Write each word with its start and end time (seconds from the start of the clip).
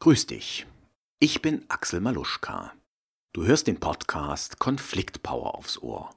Grüß 0.00 0.26
dich. 0.26 0.64
Ich 1.18 1.42
bin 1.42 1.64
Axel 1.66 2.00
Maluschka. 2.00 2.72
Du 3.32 3.44
hörst 3.44 3.66
den 3.66 3.80
Podcast 3.80 4.60
Konfliktpower 4.60 5.56
aufs 5.56 5.76
Ohr. 5.78 6.14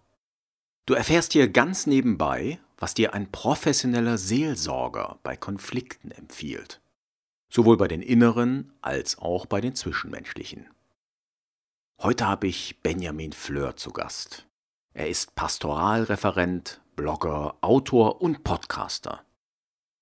Du 0.86 0.94
erfährst 0.94 1.34
hier 1.34 1.48
ganz 1.48 1.88
nebenbei, 1.88 2.60
was 2.78 2.94
dir 2.94 3.16
ein 3.16 3.32
professioneller 3.32 4.20
Seelsorger 4.20 5.18
bei 5.24 5.36
Konflikten 5.36 6.12
empfiehlt. 6.12 6.80
Sowohl 7.52 7.76
bei 7.76 7.88
den 7.88 8.04
inneren 8.04 8.72
als 8.82 9.18
auch 9.18 9.48
bei 9.48 9.62
den 9.62 9.74
zwischenmenschlichen. 9.74 10.70
Heute 12.04 12.28
habe 12.28 12.46
ich 12.46 12.82
Benjamin 12.84 13.34
Fleur 13.34 13.78
zu 13.78 13.92
Gast. 13.92 14.46
Er 14.94 15.10
ist 15.10 15.34
Pastoralreferent, 15.34 16.82
Blogger, 16.96 17.56
Autor 17.62 18.22
und 18.22 18.44
Podcaster. 18.44 19.26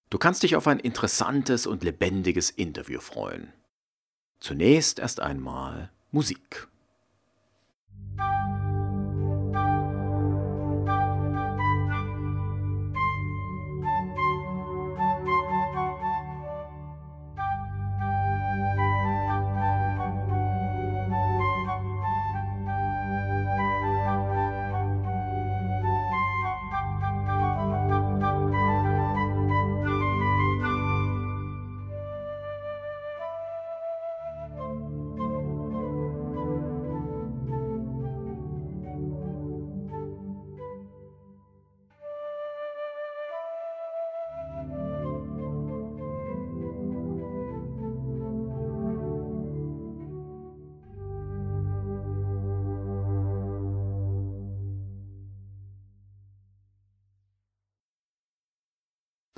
Du 0.10 0.18
kannst 0.18 0.44
dich 0.44 0.58
auf 0.58 0.68
ein 0.68 0.80
interessantes 0.80 1.66
und 1.66 1.86
lebendiges 1.86 2.50
Interview 2.50 3.00
freuen. 3.00 3.54
Zunächst 4.40 5.00
erst 5.00 5.20
einmal 5.20 5.92
Musik. 6.12 6.68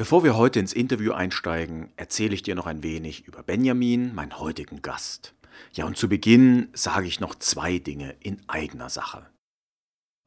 Bevor 0.01 0.23
wir 0.23 0.35
heute 0.35 0.59
ins 0.59 0.73
Interview 0.73 1.11
einsteigen, 1.11 1.91
erzähle 1.95 2.33
ich 2.33 2.41
dir 2.41 2.55
noch 2.55 2.65
ein 2.65 2.81
wenig 2.81 3.27
über 3.27 3.43
Benjamin, 3.43 4.15
meinen 4.15 4.39
heutigen 4.39 4.81
Gast. 4.81 5.35
Ja, 5.73 5.85
und 5.85 5.95
zu 5.95 6.09
Beginn 6.09 6.69
sage 6.73 7.05
ich 7.05 7.19
noch 7.19 7.35
zwei 7.35 7.77
Dinge 7.77 8.15
in 8.19 8.41
eigener 8.47 8.89
Sache. 8.89 9.27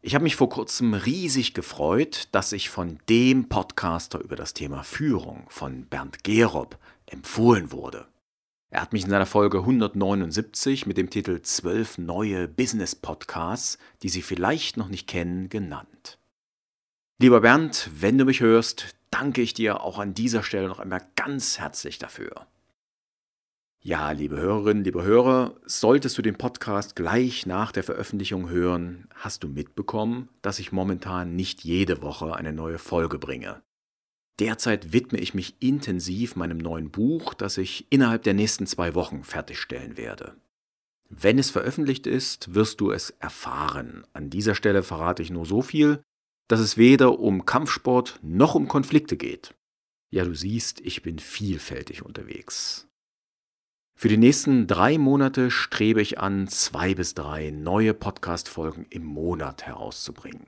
Ich 0.01 0.15
habe 0.15 0.23
mich 0.23 0.37
vor 0.37 0.49
kurzem 0.49 0.95
riesig 0.95 1.55
gefreut, 1.55 2.29
dass 2.31 2.53
ich 2.53 2.71
von 2.71 3.01
dem 3.09 3.49
Podcaster 3.49 4.21
über 4.21 4.37
das 4.37 4.55
Thema 4.55 4.85
Führung 4.85 5.45
von 5.49 5.87
Bernd 5.87 6.23
Gerob 6.23 6.79
empfohlen 7.07 7.73
wurde. 7.73 8.07
Er 8.71 8.81
hat 8.81 8.93
mich 8.93 9.03
in 9.03 9.11
seiner 9.11 9.27
Folge 9.27 9.59
179 9.59 10.87
mit 10.87 10.99
dem 10.99 11.11
Titel 11.11 11.43
12 11.43 11.99
neue 11.99 12.47
Business 12.47 12.95
Podcasts, 12.95 13.79
die 14.05 14.09
Sie 14.09 14.23
vielleicht 14.23 14.77
noch 14.77 14.89
nicht 14.89 15.09
kennen, 15.09 15.49
genannt. 15.49 16.21
Lieber 17.19 17.41
Bernd, 17.41 17.91
wenn 17.99 18.19
du 18.19 18.25
mich 18.25 18.41
hörst, 18.41 18.95
danke 19.15 19.43
ich 19.43 19.55
dir 19.55 19.81
auch 19.81 20.01
an 20.01 20.13
dieser 20.13 20.43
Stelle 20.43 20.67
noch 20.67 20.81
einmal 20.81 21.01
ganz 21.15 21.61
herzlich 21.61 21.99
dafür. 22.01 22.49
Ja, 23.81 24.11
liebe 24.11 24.37
Hörerinnen, 24.37 24.83
liebe 24.83 25.05
Hörer, 25.05 25.55
solltest 25.67 26.19
du 26.19 26.23
den 26.23 26.37
Podcast 26.37 26.97
gleich 26.97 27.47
nach 27.47 27.71
der 27.71 27.85
Veröffentlichung 27.85 28.49
hören, 28.49 29.07
hast 29.15 29.45
du 29.45 29.49
mitbekommen, 29.49 30.31
dass 30.43 30.59
ich 30.59 30.73
momentan 30.73 31.37
nicht 31.37 31.63
jede 31.63 32.03
Woche 32.03 32.35
eine 32.35 32.53
neue 32.53 32.79
Folge 32.79 33.21
bringe. 33.21 33.63
Derzeit 34.41 34.93
widme 34.93 35.21
ich 35.21 35.33
mich 35.33 35.55
intensiv 35.61 36.35
meinem 36.35 36.59
neuen 36.59 36.91
Buch, 36.91 37.35
das 37.35 37.57
ich 37.57 37.87
innerhalb 37.91 38.25
der 38.25 38.35
nächsten 38.35 38.67
zwei 38.67 38.97
Wochen 38.97 39.23
fertigstellen 39.23 39.97
werde. 39.97 40.35
Wenn 41.09 41.39
es 41.39 41.51
veröffentlicht 41.51 42.09
ist, 42.09 42.53
wirst 42.55 42.81
du 42.81 42.91
es 42.91 43.11
erfahren. 43.21 44.05
An 44.13 44.29
dieser 44.29 44.57
Stelle 44.57 44.83
verrate 44.83 45.23
ich 45.23 45.31
nur 45.31 45.47
so 45.47 45.63
viel, 45.63 46.03
dass 46.49 46.61
es 46.61 46.77
weder 46.77 47.19
um 47.19 47.47
Kampfsport 47.47 48.19
noch 48.23 48.55
um 48.55 48.69
Konflikte 48.69 49.17
geht. 49.17 49.55
Ja, 50.11 50.25
du 50.25 50.35
siehst, 50.35 50.81
ich 50.81 51.03
bin 51.03 51.19
vielfältig 51.19 52.03
unterwegs. 52.03 52.87
Für 53.97 54.09
die 54.09 54.17
nächsten 54.17 54.67
drei 54.67 54.99
Monate 54.99 55.51
strebe 55.51 56.03
ich 56.03 56.19
an, 56.19 56.49
zwei 56.49 56.95
bis 56.95 57.15
drei 57.15 57.51
neue 57.51 57.95
Podcast-Folgen 57.95 58.87
im 58.91 59.05
Monat 59.05 59.65
herauszubringen. 59.67 60.47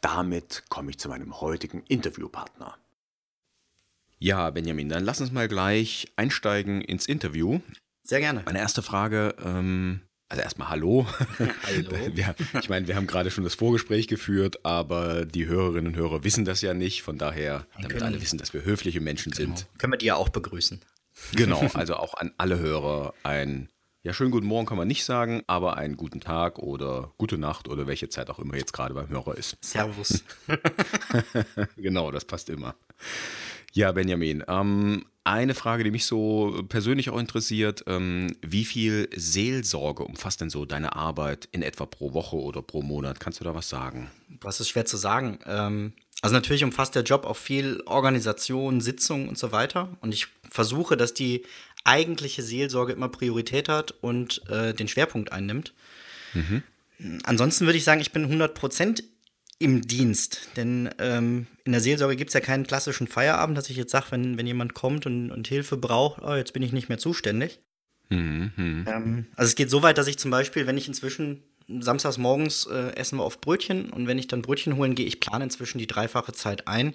Damit 0.00 0.64
komme 0.68 0.90
ich 0.90 0.98
zu 0.98 1.08
meinem 1.08 1.40
heutigen 1.40 1.82
Interviewpartner. 1.88 2.76
Ja, 4.18 4.50
Benjamin, 4.50 4.88
dann 4.88 5.04
lass 5.04 5.20
uns 5.20 5.32
mal 5.32 5.48
gleich 5.48 6.12
einsteigen 6.16 6.80
ins 6.80 7.06
Interview. 7.06 7.60
Sehr 8.02 8.20
gerne. 8.20 8.42
Meine 8.46 8.60
erste 8.60 8.82
Frage, 8.82 9.34
ähm, 9.44 10.00
also 10.28 10.42
erstmal 10.42 10.68
Hallo. 10.70 11.06
Hallo. 11.64 11.90
Wir, 12.14 12.34
ich 12.60 12.68
meine, 12.68 12.88
wir 12.88 12.96
haben 12.96 13.06
gerade 13.06 13.30
schon 13.30 13.44
das 13.44 13.54
Vorgespräch 13.54 14.08
geführt, 14.08 14.64
aber 14.64 15.24
die 15.24 15.46
Hörerinnen 15.46 15.88
und 15.88 15.96
Hörer 15.96 16.24
wissen 16.24 16.44
das 16.44 16.62
ja 16.62 16.74
nicht. 16.74 17.02
Von 17.02 17.18
daher, 17.18 17.66
damit 17.74 17.90
können, 17.90 18.02
alle 18.02 18.20
wissen, 18.20 18.38
dass 18.38 18.52
wir 18.52 18.64
höfliche 18.64 19.00
Menschen 19.00 19.32
genau. 19.32 19.54
sind. 19.54 19.66
Können 19.78 19.92
wir 19.92 19.98
die 19.98 20.06
ja 20.06 20.16
auch 20.16 20.28
begrüßen. 20.28 20.80
Genau, 21.34 21.60
also 21.74 21.96
auch 21.96 22.14
an 22.14 22.32
alle 22.38 22.58
Hörer 22.58 23.14
ein, 23.22 23.68
ja, 24.02 24.12
schönen 24.12 24.30
guten 24.30 24.46
Morgen 24.46 24.66
kann 24.66 24.76
man 24.76 24.88
nicht 24.88 25.04
sagen, 25.04 25.42
aber 25.46 25.76
einen 25.76 25.96
guten 25.96 26.20
Tag 26.20 26.58
oder 26.58 27.12
gute 27.18 27.38
Nacht 27.38 27.68
oder 27.68 27.86
welche 27.86 28.08
Zeit 28.08 28.30
auch 28.30 28.38
immer 28.38 28.56
jetzt 28.56 28.72
gerade 28.72 28.94
beim 28.94 29.08
Hörer 29.08 29.36
ist. 29.36 29.56
Servus. 29.60 30.24
genau, 31.76 32.10
das 32.10 32.24
passt 32.24 32.50
immer. 32.50 32.74
Ja, 33.72 33.92
Benjamin, 33.92 34.42
ähm, 34.48 35.06
eine 35.26 35.54
Frage, 35.54 35.84
die 35.84 35.90
mich 35.90 36.04
so 36.04 36.64
persönlich 36.68 37.10
auch 37.10 37.18
interessiert, 37.18 37.84
ähm, 37.86 38.36
wie 38.42 38.64
viel 38.64 39.08
Seelsorge 39.14 40.04
umfasst 40.04 40.40
denn 40.40 40.50
so 40.50 40.64
deine 40.64 40.94
Arbeit 40.94 41.48
in 41.52 41.62
etwa 41.62 41.86
pro 41.86 42.14
Woche 42.14 42.36
oder 42.36 42.62
pro 42.62 42.82
Monat? 42.82 43.20
Kannst 43.20 43.40
du 43.40 43.44
da 43.44 43.54
was 43.54 43.68
sagen? 43.68 44.10
Was 44.40 44.60
ist 44.60 44.68
schwer 44.68 44.84
zu 44.84 44.96
sagen? 44.96 45.38
Ähm, 45.46 45.92
also 46.22 46.34
natürlich 46.34 46.64
umfasst 46.64 46.94
der 46.94 47.02
Job 47.02 47.26
auch 47.26 47.36
viel 47.36 47.82
Organisation, 47.86 48.80
Sitzungen 48.80 49.28
und 49.28 49.36
so 49.36 49.52
weiter. 49.52 49.88
Und 50.00 50.14
ich 50.14 50.28
versuche, 50.48 50.96
dass 50.96 51.12
die 51.12 51.44
eigentliche 51.84 52.42
Seelsorge 52.42 52.92
immer 52.92 53.08
Priorität 53.08 53.68
hat 53.68 53.94
und 54.00 54.46
äh, 54.48 54.74
den 54.74 54.88
Schwerpunkt 54.88 55.32
einnimmt. 55.32 55.72
Mhm. 56.34 56.62
Ansonsten 57.24 57.66
würde 57.66 57.78
ich 57.78 57.84
sagen, 57.84 58.00
ich 58.00 58.12
bin 58.12 58.24
100 58.24 58.54
Prozent 58.54 59.04
im 59.58 59.82
Dienst. 59.82 60.48
Denn 60.56 60.90
ähm, 60.98 61.46
in 61.64 61.72
der 61.72 61.80
Seelsorge 61.80 62.16
gibt 62.16 62.30
es 62.30 62.34
ja 62.34 62.40
keinen 62.40 62.66
klassischen 62.66 63.06
Feierabend, 63.06 63.56
dass 63.56 63.70
ich 63.70 63.76
jetzt 63.76 63.92
sage, 63.92 64.06
wenn, 64.10 64.36
wenn 64.36 64.46
jemand 64.46 64.74
kommt 64.74 65.06
und, 65.06 65.30
und 65.30 65.48
Hilfe 65.48 65.76
braucht, 65.76 66.22
oh, 66.22 66.34
jetzt 66.34 66.52
bin 66.52 66.62
ich 66.62 66.72
nicht 66.72 66.88
mehr 66.88 66.98
zuständig. 66.98 67.60
Mhm. 68.10 68.84
Ähm, 68.86 69.26
also 69.34 69.48
es 69.48 69.54
geht 69.54 69.70
so 69.70 69.82
weit, 69.82 69.98
dass 69.98 70.06
ich 70.06 70.18
zum 70.18 70.30
Beispiel, 70.30 70.66
wenn 70.66 70.76
ich 70.76 70.88
inzwischen 70.88 71.42
samstags 71.68 72.18
morgens 72.18 72.66
äh, 72.66 72.94
essen 72.94 73.18
wir 73.18 73.24
oft 73.24 73.40
Brötchen 73.40 73.90
und 73.90 74.06
wenn 74.06 74.18
ich 74.18 74.28
dann 74.28 74.42
Brötchen 74.42 74.76
holen 74.76 74.94
gehe, 74.94 75.06
ich 75.06 75.20
plane 75.20 75.44
inzwischen 75.44 75.78
die 75.78 75.86
dreifache 75.86 76.32
Zeit 76.32 76.68
ein, 76.68 76.94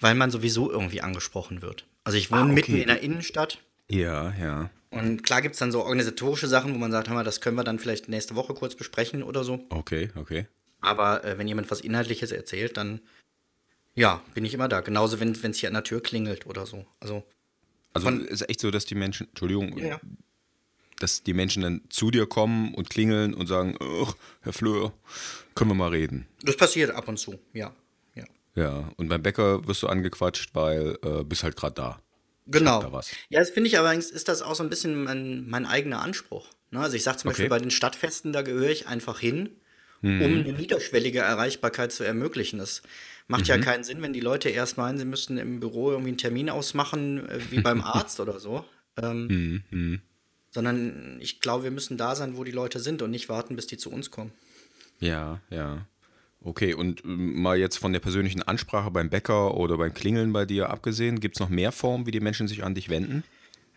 weil 0.00 0.14
man 0.14 0.30
sowieso 0.30 0.70
irgendwie 0.70 1.00
angesprochen 1.00 1.62
wird. 1.62 1.86
Also 2.02 2.18
ich 2.18 2.30
wohne 2.30 2.40
ah, 2.40 2.44
okay. 2.44 2.54
mitten 2.54 2.76
in 2.76 2.88
der 2.88 3.00
Innenstadt. 3.00 3.58
Ja, 3.88 4.34
ja. 4.38 4.70
Und 4.90 5.22
klar 5.22 5.42
gibt 5.42 5.54
es 5.54 5.58
dann 5.58 5.72
so 5.72 5.82
organisatorische 5.82 6.46
Sachen, 6.46 6.74
wo 6.74 6.78
man 6.78 6.92
sagt, 6.92 7.08
hör 7.08 7.14
mal, 7.14 7.24
das 7.24 7.40
können 7.40 7.56
wir 7.56 7.64
dann 7.64 7.78
vielleicht 7.78 8.08
nächste 8.08 8.36
Woche 8.36 8.54
kurz 8.54 8.74
besprechen 8.74 9.22
oder 9.22 9.42
so. 9.42 9.64
Okay, 9.70 10.10
okay. 10.14 10.46
Aber 10.84 11.24
äh, 11.24 11.38
wenn 11.38 11.48
jemand 11.48 11.70
was 11.70 11.80
Inhaltliches 11.80 12.30
erzählt, 12.30 12.76
dann 12.76 13.00
ja, 13.94 14.22
bin 14.34 14.44
ich 14.44 14.54
immer 14.54 14.68
da. 14.68 14.80
Genauso, 14.80 15.20
wenn 15.20 15.32
es 15.32 15.58
hier 15.58 15.68
an 15.68 15.74
der 15.74 15.84
Tür 15.84 16.02
klingelt 16.02 16.46
oder 16.46 16.66
so. 16.66 16.84
Also, 17.00 17.24
also 17.92 18.10
ist 18.10 18.42
es 18.42 18.48
echt 18.48 18.60
so, 18.60 18.70
dass 18.70 18.86
die 18.86 18.96
Menschen, 18.96 19.28
Entschuldigung, 19.28 19.78
ja. 19.78 20.00
dass 20.98 21.22
die 21.22 21.32
Menschen 21.32 21.62
dann 21.62 21.82
zu 21.90 22.10
dir 22.10 22.26
kommen 22.26 22.74
und 22.74 22.90
klingeln 22.90 23.34
und 23.34 23.46
sagen, 23.46 23.78
Herr 24.42 24.52
Fleur, 24.52 24.92
können 25.54 25.70
wir 25.70 25.74
mal 25.74 25.90
reden. 25.90 26.26
Das 26.42 26.56
passiert 26.56 26.90
ab 26.90 27.08
und 27.08 27.18
zu, 27.18 27.38
ja. 27.52 27.72
Ja, 28.14 28.24
ja. 28.56 28.90
und 28.96 29.08
beim 29.08 29.22
Bäcker 29.22 29.66
wirst 29.66 29.82
du 29.82 29.86
angequatscht, 29.86 30.54
weil 30.54 30.98
äh, 31.02 31.22
bist 31.22 31.44
halt 31.44 31.56
gerade 31.56 31.74
da. 31.74 32.00
Genau. 32.46 32.82
Da 32.82 33.00
ja, 33.30 33.40
das 33.40 33.50
finde 33.50 33.68
ich 33.68 33.78
aber, 33.78 33.94
ist 33.94 34.28
das 34.28 34.42
auch 34.42 34.54
so 34.54 34.62
ein 34.62 34.68
bisschen 34.68 35.04
mein, 35.04 35.48
mein 35.48 35.64
eigener 35.64 36.02
Anspruch. 36.02 36.48
Ne? 36.72 36.80
Also 36.80 36.96
ich 36.96 37.02
sage 37.02 37.18
zum 37.18 37.28
okay. 37.28 37.34
Beispiel 37.34 37.48
bei 37.48 37.58
den 37.58 37.70
Stadtfesten, 37.70 38.32
da 38.32 38.42
gehöre 38.42 38.68
ich 38.68 38.86
einfach 38.86 39.18
hin 39.18 39.56
mhm. 40.04 40.22
um 40.22 40.38
eine 40.40 40.52
niederschwellige 40.52 41.20
Erreichbarkeit 41.20 41.92
zu 41.92 42.04
ermöglichen. 42.04 42.58
Das 42.58 42.82
macht 43.26 43.42
mhm. 43.42 43.48
ja 43.48 43.58
keinen 43.58 43.84
Sinn, 43.84 44.02
wenn 44.02 44.12
die 44.12 44.20
Leute 44.20 44.50
erst 44.50 44.76
meinen, 44.76 44.98
sie 44.98 45.04
müssten 45.04 45.38
im 45.38 45.60
Büro 45.60 45.90
irgendwie 45.90 46.10
einen 46.10 46.18
Termin 46.18 46.50
ausmachen, 46.50 47.28
äh, 47.28 47.38
wie 47.50 47.60
beim 47.60 47.80
Arzt 47.82 48.20
oder 48.20 48.38
so. 48.38 48.64
Ähm, 48.96 49.26
mhm, 49.26 49.62
mhm. 49.70 50.00
Sondern 50.50 51.18
ich 51.20 51.40
glaube, 51.40 51.64
wir 51.64 51.70
müssen 51.70 51.96
da 51.96 52.14
sein, 52.14 52.36
wo 52.36 52.44
die 52.44 52.52
Leute 52.52 52.78
sind 52.78 53.02
und 53.02 53.10
nicht 53.10 53.28
warten, 53.28 53.56
bis 53.56 53.66
die 53.66 53.76
zu 53.76 53.90
uns 53.90 54.10
kommen. 54.10 54.32
Ja, 55.00 55.40
ja. 55.50 55.86
Okay, 56.40 56.74
und 56.74 57.04
ähm, 57.04 57.40
mal 57.40 57.58
jetzt 57.58 57.78
von 57.78 57.92
der 57.92 58.00
persönlichen 58.00 58.42
Ansprache 58.42 58.90
beim 58.90 59.08
Bäcker 59.08 59.54
oder 59.54 59.78
beim 59.78 59.94
Klingeln 59.94 60.32
bei 60.32 60.44
dir 60.44 60.70
abgesehen, 60.70 61.18
gibt 61.18 61.36
es 61.36 61.40
noch 61.40 61.48
mehr 61.48 61.72
Formen, 61.72 62.06
wie 62.06 62.10
die 62.10 62.20
Menschen 62.20 62.46
sich 62.46 62.62
an 62.62 62.74
dich 62.74 62.90
wenden? 62.90 63.24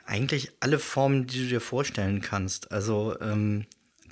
Eigentlich 0.06 0.52
alle 0.60 0.78
Formen, 0.78 1.28
die 1.28 1.44
du 1.44 1.48
dir 1.48 1.62
vorstellen 1.62 2.22
kannst. 2.22 2.72
Also 2.72 3.16
ähm, 3.22 3.66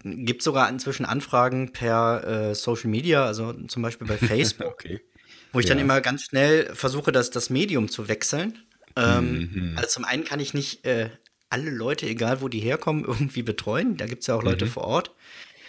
gibt 0.05 0.43
sogar 0.43 0.69
inzwischen 0.69 1.05
Anfragen 1.05 1.71
per 1.71 2.51
äh, 2.51 2.55
Social 2.55 2.89
Media, 2.89 3.25
also 3.25 3.53
zum 3.53 3.81
Beispiel 3.81 4.07
bei 4.07 4.17
Facebook, 4.27 4.73
okay. 4.73 5.01
wo 5.51 5.59
ich 5.59 5.65
ja. 5.65 5.73
dann 5.73 5.79
immer 5.79 5.99
ganz 6.01 6.23
schnell 6.23 6.73
versuche, 6.75 7.11
das, 7.11 7.31
das 7.31 7.49
Medium 7.49 7.89
zu 7.89 8.07
wechseln. 8.07 8.59
Ähm, 8.95 9.49
mhm. 9.51 9.73
Also 9.75 9.89
zum 9.89 10.05
einen 10.05 10.23
kann 10.23 10.39
ich 10.39 10.53
nicht 10.53 10.85
äh, 10.85 11.09
alle 11.49 11.71
Leute, 11.71 12.05
egal 12.05 12.41
wo 12.41 12.49
die 12.49 12.59
herkommen, 12.59 13.03
irgendwie 13.07 13.41
betreuen. 13.43 13.97
Da 13.97 14.05
gibt 14.05 14.21
es 14.21 14.27
ja 14.27 14.35
auch 14.35 14.43
Leute 14.43 14.65
mhm. 14.65 14.69
vor 14.69 14.83
Ort. 14.83 15.11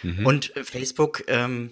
Mhm. 0.03 0.25
Und 0.25 0.55
äh, 0.55 0.63
Facebook, 0.63 1.23
ähm, 1.27 1.71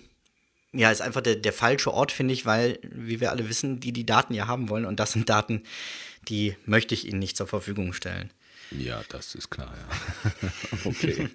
ja, 0.73 0.91
ist 0.91 1.01
einfach 1.01 1.21
der, 1.21 1.35
der 1.35 1.53
falsche 1.53 1.93
Ort, 1.93 2.11
finde 2.11 2.33
ich, 2.33 2.45
weil, 2.45 2.79
wie 2.81 3.21
wir 3.21 3.31
alle 3.31 3.47
wissen, 3.47 3.79
die 3.79 3.93
die 3.93 4.05
Daten 4.05 4.33
ja 4.33 4.47
haben 4.47 4.69
wollen. 4.69 4.85
Und 4.85 4.99
das 4.99 5.13
sind 5.13 5.29
Daten, 5.29 5.63
die 6.27 6.55
möchte 6.65 6.95
ich 6.95 7.07
ihnen 7.07 7.19
nicht 7.19 7.37
zur 7.37 7.47
Verfügung 7.47 7.93
stellen. 7.93 8.31
Ja, 8.71 9.01
das 9.09 9.35
ist 9.35 9.49
klar, 9.49 9.73
ja. 9.75 10.49
okay. 10.85 11.29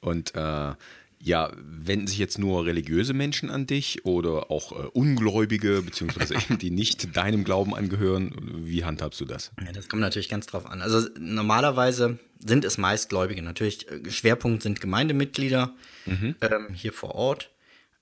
Und 0.00 0.34
äh, 0.34 0.74
ja, 1.20 1.50
wenden 1.56 2.06
sich 2.06 2.18
jetzt 2.18 2.38
nur 2.38 2.64
religiöse 2.64 3.12
Menschen 3.12 3.50
an 3.50 3.66
dich 3.66 4.04
oder 4.04 4.50
auch 4.50 4.72
äh, 4.72 4.86
Ungläubige, 4.92 5.82
beziehungsweise 5.82 6.34
eben 6.34 6.58
die 6.58 6.70
nicht 6.70 7.16
deinem 7.16 7.44
Glauben 7.44 7.74
angehören? 7.74 8.32
Wie 8.64 8.84
handhabst 8.84 9.20
du 9.20 9.24
das? 9.24 9.50
Ja, 9.64 9.72
das 9.72 9.88
kommt 9.88 10.00
natürlich 10.00 10.28
ganz 10.28 10.46
drauf 10.46 10.66
an. 10.66 10.80
Also 10.80 11.08
normalerweise 11.18 12.18
sind 12.38 12.64
es 12.64 12.78
meist 12.78 13.08
Gläubige. 13.08 13.42
Natürlich, 13.42 13.90
äh, 13.90 14.10
Schwerpunkt 14.10 14.62
sind 14.62 14.80
Gemeindemitglieder 14.80 15.74
mhm. 16.06 16.36
ähm, 16.40 16.68
hier 16.72 16.92
vor 16.92 17.14
Ort. 17.14 17.50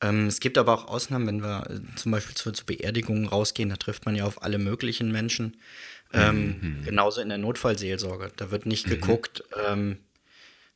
Ähm, 0.00 0.26
es 0.26 0.40
gibt 0.40 0.58
aber 0.58 0.74
auch 0.74 0.88
Ausnahmen, 0.88 1.26
wenn 1.26 1.42
wir 1.42 1.70
äh, 1.70 1.96
zum 1.96 2.12
Beispiel 2.12 2.34
zu, 2.34 2.52
zu 2.52 2.66
Beerdigungen 2.66 3.26
rausgehen, 3.26 3.70
da 3.70 3.76
trifft 3.76 4.04
man 4.04 4.14
ja 4.14 4.24
auf 4.24 4.42
alle 4.42 4.58
möglichen 4.58 5.10
Menschen. 5.10 5.56
Ähm, 6.12 6.56
mhm. 6.60 6.84
Genauso 6.84 7.20
in 7.20 7.28
der 7.28 7.38
Notfallseelsorge. 7.38 8.30
Da 8.36 8.50
wird 8.50 8.66
nicht 8.66 8.86
mhm. 8.86 8.90
geguckt, 8.90 9.42
ähm, 9.66 9.98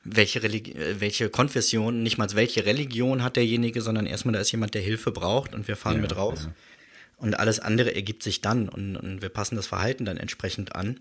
welche, 0.03 0.43
Religi 0.43 0.73
äh, 0.73 1.01
welche 1.01 1.29
Konfession, 1.29 2.03
nicht 2.03 2.19
mal 2.19 2.29
welche 2.35 2.65
Religion 2.65 3.23
hat 3.23 3.37
derjenige, 3.37 3.83
sondern 3.83 4.07
erstmal, 4.07 4.33
da 4.33 4.41
ist 4.41 4.53
jemand, 4.53 4.75
der 4.75 4.83
Hilfe 4.83 5.13
braucht 5.13 5.55
und 5.55 5.69
wir 5.69 5.77
fahren 5.77 5.97
ja, 5.97 6.03
mit 6.03 6.17
raus. 6.17 6.45
Ja. 6.45 6.55
Und 7.19 7.39
alles 7.39 7.61
andere 7.61 7.95
ergibt 7.95 8.23
sich 8.23 8.41
dann 8.41 8.69
und, 8.71 8.97
und, 8.97 9.21
wir 9.21 9.29
passen 9.29 9.57
das 9.57 9.67
Verhalten 9.67 10.07
dann 10.07 10.17
entsprechend 10.17 10.75
an. 10.75 11.01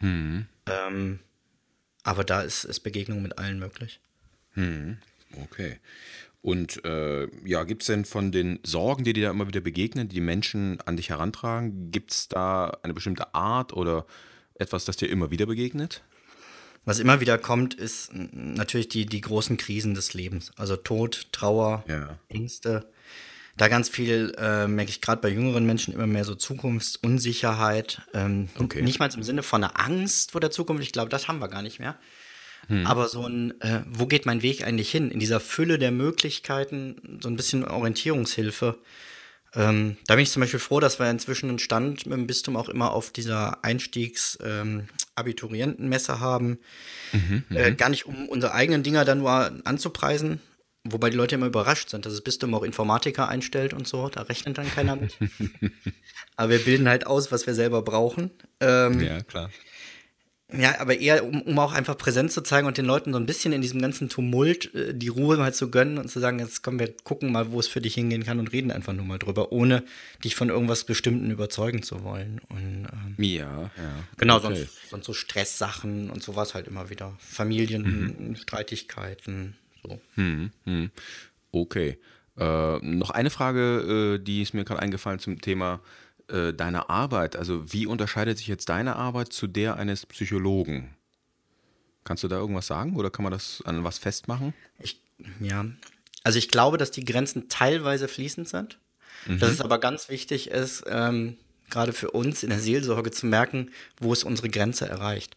Mhm. 0.00 0.46
Ähm, 0.66 1.20
aber 2.02 2.24
da 2.24 2.42
ist, 2.42 2.64
ist 2.64 2.80
Begegnung 2.80 3.22
mit 3.22 3.38
allen 3.38 3.60
möglich. 3.60 4.00
Mhm. 4.54 4.98
Okay. 5.44 5.78
Und 6.42 6.84
äh, 6.84 7.28
ja, 7.44 7.64
gibt 7.64 7.82
es 7.82 7.86
denn 7.86 8.04
von 8.04 8.32
den 8.32 8.60
Sorgen, 8.62 9.04
die 9.04 9.12
dir 9.12 9.24
da 9.24 9.30
immer 9.30 9.46
wieder 9.46 9.60
begegnen, 9.60 10.08
die, 10.08 10.14
die 10.14 10.20
Menschen 10.20 10.80
an 10.86 10.96
dich 10.96 11.10
herantragen, 11.10 11.90
gibt 11.90 12.12
es 12.12 12.28
da 12.28 12.78
eine 12.82 12.94
bestimmte 12.94 13.34
Art 13.34 13.74
oder 13.74 14.06
etwas, 14.54 14.84
das 14.86 14.96
dir 14.96 15.10
immer 15.10 15.30
wieder 15.30 15.46
begegnet? 15.46 16.02
Was 16.86 16.98
immer 16.98 17.20
wieder 17.20 17.36
kommt, 17.36 17.74
ist 17.74 18.10
natürlich 18.14 18.88
die, 18.88 19.04
die 19.04 19.20
großen 19.20 19.58
Krisen 19.58 19.94
des 19.94 20.14
Lebens. 20.14 20.50
Also 20.56 20.76
Tod, 20.76 21.28
Trauer, 21.30 21.84
ja. 21.86 22.18
Ängste. 22.28 22.86
Da 23.58 23.68
ganz 23.68 23.90
viel, 23.90 24.34
äh, 24.38 24.66
merke 24.66 24.90
ich 24.90 25.02
gerade 25.02 25.20
bei 25.20 25.28
jüngeren 25.28 25.66
Menschen, 25.66 25.92
immer 25.92 26.06
mehr 26.06 26.24
so 26.24 26.34
Zukunftsunsicherheit. 26.34 28.00
Ähm, 28.14 28.48
okay. 28.58 28.80
Nicht 28.80 28.98
mal 28.98 29.10
im 29.14 29.22
Sinne 29.22 29.42
von 29.42 29.62
einer 29.62 29.78
Angst 29.78 30.30
vor 30.30 30.40
der 30.40 30.50
Zukunft. 30.50 30.82
Ich 30.82 30.92
glaube, 30.92 31.10
das 31.10 31.28
haben 31.28 31.40
wir 31.40 31.48
gar 31.48 31.60
nicht 31.60 31.80
mehr. 31.80 31.98
Hm. 32.68 32.86
Aber 32.86 33.08
so 33.08 33.26
ein, 33.26 33.60
äh, 33.60 33.82
wo 33.88 34.06
geht 34.06 34.26
mein 34.26 34.42
Weg 34.42 34.66
eigentlich 34.66 34.90
hin? 34.90 35.10
In 35.10 35.20
dieser 35.20 35.40
Fülle 35.40 35.78
der 35.78 35.90
Möglichkeiten, 35.90 37.18
so 37.22 37.28
ein 37.28 37.36
bisschen 37.36 37.64
Orientierungshilfe. 37.64 38.78
Ähm, 39.54 39.96
da 40.06 40.14
bin 40.14 40.22
ich 40.22 40.30
zum 40.30 40.40
Beispiel 40.40 40.60
froh, 40.60 40.78
dass 40.78 41.00
wir 41.00 41.10
inzwischen 41.10 41.48
einen 41.48 41.58
Stand 41.58 42.06
mit 42.06 42.16
dem 42.16 42.28
Bistum 42.28 42.56
auch 42.56 42.68
immer 42.68 42.92
auf 42.92 43.10
dieser 43.10 43.64
Einstiegs-Abiturientenmesse 43.64 46.12
ähm, 46.12 46.20
haben. 46.20 46.60
Mhm, 47.12 47.42
äh, 47.50 47.70
mhm. 47.70 47.76
gar 47.76 47.88
nicht, 47.88 48.06
um 48.06 48.28
unsere 48.28 48.54
eigenen 48.54 48.84
Dinger 48.84 49.04
dann 49.04 49.18
nur 49.18 49.50
anzupreisen, 49.64 50.40
wobei 50.84 51.10
die 51.10 51.16
Leute 51.16 51.34
immer 51.34 51.46
überrascht 51.46 51.90
sind, 51.90 52.06
dass 52.06 52.12
das 52.12 52.22
Bistum 52.22 52.54
auch 52.54 52.62
Informatiker 52.62 53.28
einstellt 53.28 53.74
und 53.74 53.88
so. 53.88 54.08
Da 54.08 54.22
rechnet 54.22 54.58
dann 54.58 54.70
keiner 54.70 54.94
mit. 54.94 55.18
Aber 56.36 56.50
wir 56.50 56.60
bilden 56.60 56.88
halt 56.88 57.08
aus, 57.08 57.32
was 57.32 57.48
wir 57.48 57.54
selber 57.54 57.82
brauchen. 57.82 58.30
Ähm, 58.60 59.00
ja, 59.00 59.20
klar. 59.22 59.50
Ja, 60.58 60.80
aber 60.80 60.98
eher, 60.98 61.24
um, 61.24 61.42
um 61.42 61.58
auch 61.58 61.72
einfach 61.72 61.98
Präsenz 61.98 62.34
zu 62.34 62.42
zeigen 62.42 62.66
und 62.66 62.76
den 62.78 62.84
Leuten 62.84 63.12
so 63.12 63.18
ein 63.18 63.26
bisschen 63.26 63.52
in 63.52 63.62
diesem 63.62 63.80
ganzen 63.80 64.08
Tumult 64.08 64.74
äh, 64.74 64.92
die 64.94 65.08
Ruhe 65.08 65.36
mal 65.36 65.54
zu 65.54 65.70
gönnen 65.70 65.98
und 65.98 66.08
zu 66.08 66.20
sagen, 66.20 66.38
jetzt 66.38 66.62
kommen 66.62 66.78
wir 66.78 66.94
gucken 67.04 67.32
mal, 67.32 67.52
wo 67.52 67.60
es 67.60 67.68
für 67.68 67.80
dich 67.80 67.94
hingehen 67.94 68.24
kann 68.24 68.38
und 68.38 68.52
reden 68.52 68.70
einfach 68.70 68.92
nur 68.92 69.04
mal 69.04 69.18
drüber, 69.18 69.52
ohne 69.52 69.82
dich 70.24 70.34
von 70.34 70.48
irgendwas 70.48 70.84
Bestimmten 70.84 71.30
überzeugen 71.30 71.82
zu 71.82 72.02
wollen. 72.04 72.40
Und, 72.48 72.88
ähm, 72.92 73.14
ja, 73.18 73.62
ja. 73.62 73.70
Genau, 74.16 74.36
okay. 74.36 74.56
sonst, 74.56 74.90
sonst 74.90 75.06
so 75.06 75.12
Stresssachen 75.12 76.10
und 76.10 76.22
sowas 76.22 76.54
halt 76.54 76.68
immer 76.68 76.90
wieder. 76.90 77.14
Familienstreitigkeiten, 77.18 79.34
mhm. 79.34 79.54
so. 79.82 80.00
Mhm, 80.16 80.50
mhm. 80.64 80.90
Okay. 81.52 81.98
Äh, 82.38 82.78
noch 82.78 83.10
eine 83.10 83.30
Frage, 83.30 84.18
äh, 84.18 84.24
die 84.24 84.42
ist 84.42 84.54
mir 84.54 84.64
gerade 84.64 84.80
eingefallen 84.80 85.18
zum 85.18 85.40
Thema 85.40 85.80
äh, 86.30 86.54
deine 86.54 86.88
Arbeit, 86.88 87.36
also 87.36 87.72
wie 87.72 87.86
unterscheidet 87.86 88.38
sich 88.38 88.46
jetzt 88.46 88.68
deine 88.68 88.96
Arbeit 88.96 89.32
zu 89.32 89.46
der 89.46 89.76
eines 89.76 90.06
Psychologen? 90.06 90.94
Kannst 92.04 92.22
du 92.22 92.28
da 92.28 92.36
irgendwas 92.36 92.66
sagen 92.66 92.96
oder 92.96 93.10
kann 93.10 93.22
man 93.22 93.32
das 93.32 93.62
an 93.64 93.84
was 93.84 93.98
festmachen? 93.98 94.54
Ich, 94.78 95.00
ja, 95.40 95.66
also 96.24 96.38
ich 96.38 96.48
glaube, 96.48 96.78
dass 96.78 96.90
die 96.90 97.04
Grenzen 97.04 97.48
teilweise 97.48 98.08
fließend 98.08 98.48
sind. 98.48 98.78
Mhm. 99.26 99.38
Dass 99.38 99.50
es 99.50 99.60
aber 99.60 99.78
ganz 99.78 100.08
wichtig 100.08 100.50
ist, 100.50 100.84
ähm, 100.88 101.36
gerade 101.68 101.92
für 101.92 102.10
uns 102.10 102.42
in 102.42 102.50
der 102.50 102.58
Seelsorge 102.58 103.10
zu 103.10 103.26
merken, 103.26 103.70
wo 103.98 104.12
es 104.12 104.24
unsere 104.24 104.48
Grenze 104.48 104.88
erreicht. 104.88 105.36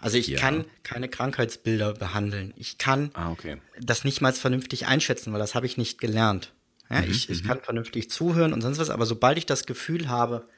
Also 0.00 0.18
ich 0.18 0.28
ja. 0.28 0.38
kann 0.38 0.64
keine 0.82 1.08
Krankheitsbilder 1.08 1.94
behandeln. 1.94 2.54
Ich 2.56 2.78
kann 2.78 3.10
ah, 3.14 3.30
okay. 3.30 3.58
das 3.80 4.04
nicht 4.04 4.20
mal 4.20 4.32
vernünftig 4.32 4.86
einschätzen, 4.86 5.32
weil 5.32 5.40
das 5.40 5.54
habe 5.54 5.66
ich 5.66 5.76
nicht 5.76 6.00
gelernt. 6.00 6.52
Ja, 6.90 7.00
mhm, 7.00 7.10
ich, 7.10 7.30
ich 7.30 7.42
mhm. 7.42 7.48
kann 7.48 7.60
vernünftig 7.60 8.10
zuhören 8.10 8.52
und 8.52 8.60
sonst 8.60 8.78
was, 8.78 8.90
aber 8.90 9.06
sobald 9.06 9.38
ich 9.38 9.46
das 9.46 9.66
Gefühl 9.66 10.08
habe, 10.08 10.48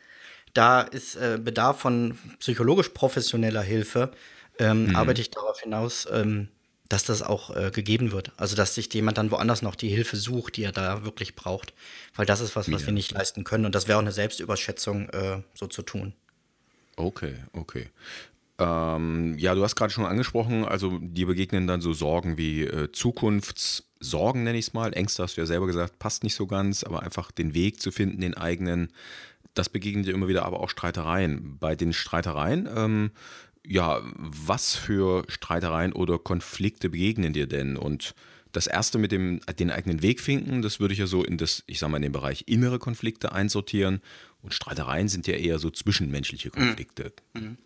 da 0.55 0.81
ist 0.81 1.17
äh, 1.17 1.39
Bedarf 1.43 1.81
von 1.81 2.19
psychologisch 2.41 2.91
professioneller 2.91 3.63
Hilfe, 3.63 4.13
ähm, 4.59 4.89
mhm. 4.89 4.97
arbeite 4.97 5.21
ich 5.21 5.31
darauf 5.31 5.61
hinaus, 5.61 6.07
ähm, 6.11 6.49
dass 6.89 7.05
das 7.05 7.23
auch 7.23 7.55
äh, 7.55 7.71
gegeben 7.71 8.13
wird. 8.13 8.33
Also 8.37 8.57
dass 8.57 8.75
sich 8.75 8.93
jemand 8.95 9.19
dann 9.19 9.31
woanders 9.31 9.63
noch 9.63 9.75
die 9.75 9.89
Hilfe 9.89 10.17
sucht, 10.17 10.57
die 10.57 10.63
er 10.63 10.73
da 10.73 11.05
wirklich 11.05 11.35
braucht. 11.35 11.75
Weil 12.15 12.27
das 12.27 12.41
ist 12.41 12.57
was, 12.57 12.71
was 12.71 12.83
ja. 12.83 12.87
wir 12.87 12.95
nicht 12.95 13.13
leisten 13.13 13.45
können. 13.45 13.67
Und 13.67 13.75
das 13.75 13.89
wäre 13.89 13.99
auch 13.99 14.03
eine 14.03 14.13
Selbstüberschätzung, 14.13 15.09
äh, 15.11 15.43
so 15.55 15.67
zu 15.67 15.83
tun. 15.83 16.15
Okay, 16.97 17.35
okay. 17.53 17.91
Ähm, 18.59 19.37
ja, 19.39 19.55
du 19.55 19.63
hast 19.63 19.77
gerade 19.77 19.93
schon 19.93 20.07
angesprochen, 20.07 20.65
also 20.65 20.99
dir 20.99 21.27
begegnen 21.27 21.67
dann 21.67 21.83
so 21.83 21.93
Sorgen 21.93 22.39
wie 22.39 22.63
äh, 22.63 22.91
Zukunftssorgen, 24.07 24.45
nenne 24.45 24.59
ich 24.59 24.69
es 24.69 24.73
mal. 24.73 24.93
Ängste 24.93 25.23
hast 25.23 25.37
du 25.37 25.41
ja 25.41 25.47
selber 25.47 25.67
gesagt, 25.67 25.99
passt 25.99 26.23
nicht 26.23 26.35
so 26.35 26.47
ganz, 26.47 26.85
aber 26.85 27.03
einfach 27.03 27.31
den 27.31 27.55
Weg 27.55 27.81
zu 27.81 27.91
finden, 27.91 28.21
den 28.21 28.35
eigenen. 28.35 28.89
Das 29.55 29.69
begegnet 29.69 30.07
dir 30.07 30.15
immer 30.15 30.29
wieder, 30.29 30.45
aber 30.45 30.61
auch 30.61 30.71
Streitereien. 30.71 31.59
Bei 31.59 31.75
den 31.75 31.93
Streitereien, 31.93 32.69
ähm, 32.75 33.11
ja, 33.67 34.01
was 34.17 34.77
für 34.77 35.25
Streitereien 35.29 35.93
oder 35.93 36.19
Konflikte 36.19 36.91
begegnen 36.91 37.33
dir 37.33 37.47
denn? 37.47 37.77
Und 37.77 38.15
das 38.53 38.67
erste 38.67 38.99
mit 38.99 39.13
dem 39.13 39.41
den 39.59 39.71
eigenen 39.71 40.03
Weg 40.03 40.21
finden, 40.21 40.63
das 40.63 40.79
würde 40.79 40.95
ich 40.95 41.01
ja 41.01 41.07
so 41.07 41.25
in 41.25 41.37
das, 41.37 41.65
ich 41.67 41.79
sag 41.79 41.91
mal, 41.91 41.97
in 41.97 42.05
den 42.05 42.13
Bereich 42.13 42.45
innere 42.47 42.79
Konflikte 42.79 43.33
einsortieren. 43.33 44.01
Und 44.43 44.55
Streitereien 44.55 45.09
sind 45.09 45.27
ja 45.27 45.35
eher 45.35 45.59
so 45.59 45.71
zwischenmenschliche 45.71 46.51
Konflikte. 46.51 47.13
Mhm. 47.35 47.57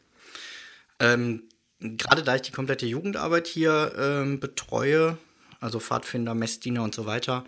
Ähm, 1.01 1.43
Gerade 1.81 2.23
da 2.23 2.35
ich 2.37 2.43
die 2.43 2.53
komplette 2.53 2.87
Jugendarbeit 2.87 3.47
hier 3.47 3.93
ähm, 3.99 4.39
betreue, 4.39 5.17
also 5.61 5.81
Pfadfinder, 5.81 6.35
Messdiener 6.35 6.83
und 6.83 6.95
so 6.95 7.07
weiter, 7.07 7.45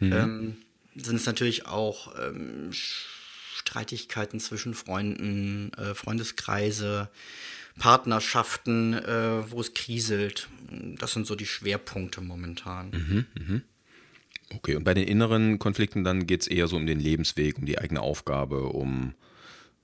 mhm. 0.00 0.12
ähm, 0.12 0.56
sind 0.94 1.16
es 1.16 1.26
natürlich 1.26 1.66
auch 1.66 2.14
ähm, 2.20 2.70
Streitigkeiten 2.72 4.40
zwischen 4.40 4.74
Freunden, 4.74 5.72
äh, 5.74 5.94
Freundeskreise, 5.94 7.08
Partnerschaften, 7.78 8.94
äh, 8.94 9.50
wo 9.50 9.60
es 9.60 9.72
kriselt. 9.72 10.48
Das 10.98 11.12
sind 11.12 11.26
so 11.26 11.34
die 11.34 11.46
Schwerpunkte 11.46 12.20
momentan. 12.20 12.90
Mhm, 12.90 13.26
mh. 13.34 13.60
Okay, 14.56 14.76
und 14.76 14.84
bei 14.84 14.92
den 14.92 15.08
inneren 15.08 15.58
Konflikten 15.58 16.04
dann 16.04 16.26
geht 16.26 16.42
es 16.42 16.46
eher 16.46 16.68
so 16.68 16.76
um 16.76 16.86
den 16.86 17.00
Lebensweg, 17.00 17.56
um 17.58 17.64
die 17.64 17.78
eigene 17.78 18.02
Aufgabe, 18.02 18.64
um 18.64 19.14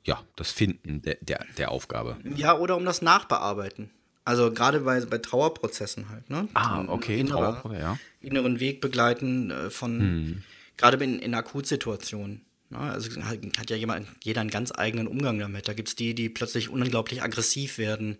ja, 0.04 0.22
das 0.36 0.50
Finden 0.50 1.02
der, 1.02 1.16
der, 1.20 1.44
der 1.56 1.70
Aufgabe. 1.70 2.16
Ja, 2.36 2.56
oder 2.58 2.76
um 2.76 2.84
das 2.84 3.00
Nachbearbeiten. 3.02 3.90
Also 4.28 4.52
gerade 4.52 4.80
bei, 4.80 5.00
bei 5.06 5.16
Trauerprozessen 5.16 6.10
halt, 6.10 6.28
ne? 6.28 6.48
Ah, 6.52 6.84
okay, 6.88 7.18
innerer, 7.18 7.62
Trauerprozess, 7.62 7.80
ja. 7.80 7.98
Inneren 8.20 8.60
Weg 8.60 8.82
begleiten 8.82 9.50
äh, 9.50 9.70
von, 9.70 10.00
hm. 10.00 10.42
gerade 10.76 11.02
in, 11.02 11.18
in 11.18 11.34
Akutsituationen. 11.34 12.42
Ne? 12.68 12.78
Also 12.78 13.10
hat 13.22 13.70
ja 13.70 13.76
jemand, 13.76 14.06
jeder 14.22 14.42
einen 14.42 14.50
ganz 14.50 14.70
eigenen 14.70 15.06
Umgang 15.06 15.38
damit. 15.38 15.66
Da 15.66 15.72
gibt 15.72 15.88
es 15.88 15.96
die, 15.96 16.14
die 16.14 16.28
plötzlich 16.28 16.68
unglaublich 16.68 17.22
aggressiv 17.22 17.78
werden. 17.78 18.18